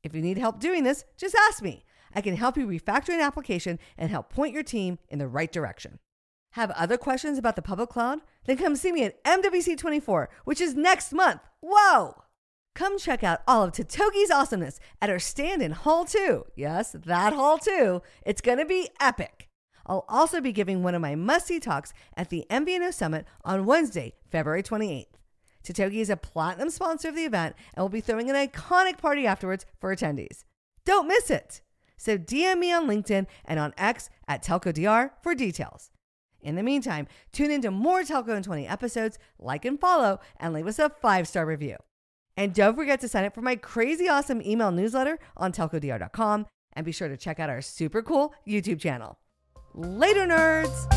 If 0.04 0.14
you 0.14 0.22
need 0.22 0.38
help 0.38 0.60
doing 0.60 0.84
this, 0.84 1.04
just 1.18 1.36
ask 1.36 1.64
me. 1.64 1.84
I 2.14 2.22
can 2.22 2.36
help 2.36 2.58
you 2.58 2.68
refactor 2.68 3.10
an 3.10 3.20
application 3.20 3.80
and 3.98 4.10
help 4.10 4.30
point 4.32 4.54
your 4.54 4.64
team 4.64 5.00
in 5.10 5.20
the 5.20 5.28
right 5.28 5.52
direction. 5.52 6.00
Have 6.52 6.72
other 6.72 6.98
questions 6.98 7.38
about 7.38 7.56
the 7.56 7.62
public 7.62 7.90
cloud? 7.90 8.20
Then 8.46 8.58
come 8.58 8.76
see 8.76 8.92
me 8.92 9.04
at 9.04 9.24
MWC24, 9.24 10.28
which 10.46 10.62
is 10.62 10.76
next 10.76 11.14
month. 11.14 11.42
Whoa! 11.62 12.24
Come 12.74 13.00
check 13.00 13.24
out 13.24 13.42
all 13.48 13.64
of 13.64 13.72
Totogi's 13.72 14.32
awesomeness 14.32 14.80
at 15.02 15.10
our 15.10 15.20
stand 15.20 15.64
in 15.64 15.72
Hall 15.72 16.06
2. 16.06 16.46
Yes, 16.56 16.96
that 17.06 17.34
Hall 17.34 17.58
2. 17.58 18.02
It's 18.24 18.42
going 18.42 18.60
to 18.60 18.66
be 18.66 18.90
epic. 19.02 19.47
I'll 19.88 20.06
also 20.08 20.42
be 20.42 20.52
giving 20.52 20.84
one 20.84 20.94
of 20.94 21.02
my 21.02 21.16
must 21.16 21.48
see 21.48 21.60
talks 21.60 21.94
at 22.16 22.30
the 22.30 22.46
MVNO 22.50 22.94
Summit 22.94 23.26
on 23.44 23.66
Wednesday, 23.66 24.14
February 24.30 24.62
28th. 24.62 25.06
Totogi 25.64 25.98
is 25.98 26.10
a 26.10 26.18
platinum 26.18 26.70
sponsor 26.70 27.10
of 27.10 27.16
the 27.16 27.26
event 27.26 27.56
and 27.74 27.84
will 27.84 27.90
be 27.90 28.02
throwing 28.02 28.30
an 28.30 28.36
iconic 28.36 28.98
party 28.98 29.26
afterwards 29.26 29.66
for 29.80 29.94
attendees. 29.96 30.44
Don't 30.86 31.08
miss 31.08 31.30
it! 31.30 31.62
So 31.98 32.18
DM 32.18 32.60
me 32.60 32.72
on 32.72 32.88
LinkedIn 32.88 33.26
and 33.46 33.60
on 33.60 33.74
X 33.78 34.10
at 34.28 34.44
TelcoDR 34.44 35.12
for 35.22 35.34
details. 35.34 35.90
In 36.42 36.56
the 36.56 36.64
meantime, 36.64 37.08
tune 37.32 37.52
into 37.52 37.72
more 37.72 38.04
Telco 38.04 38.38
in 38.38 38.44
20 38.44 38.68
episodes, 38.68 39.18
like 39.40 39.66
and 39.66 39.80
follow, 39.80 40.20
and 40.40 40.54
leave 40.54 40.68
us 40.68 40.80
a 40.80 40.90
five 40.90 41.28
star 41.28 41.46
review. 41.46 41.78
And 42.38 42.54
don't 42.54 42.76
forget 42.76 43.02
to 43.02 43.08
sign 43.08 43.26
up 43.26 43.34
for 43.34 43.42
my 43.42 43.56
crazy 43.56 44.08
awesome 44.08 44.42
email 44.44 44.72
newsletter 44.72 45.18
on 45.36 45.52
telcodr.com 45.52 46.46
and 46.74 46.86
be 46.86 46.92
sure 46.92 47.08
to 47.08 47.18
check 47.18 47.40
out 47.40 47.50
our 47.50 47.62
super 47.62 48.04
cool 48.04 48.34
YouTube 48.48 48.80
channel. 48.80 49.18
Later, 49.80 50.26
nerds! 50.26 50.88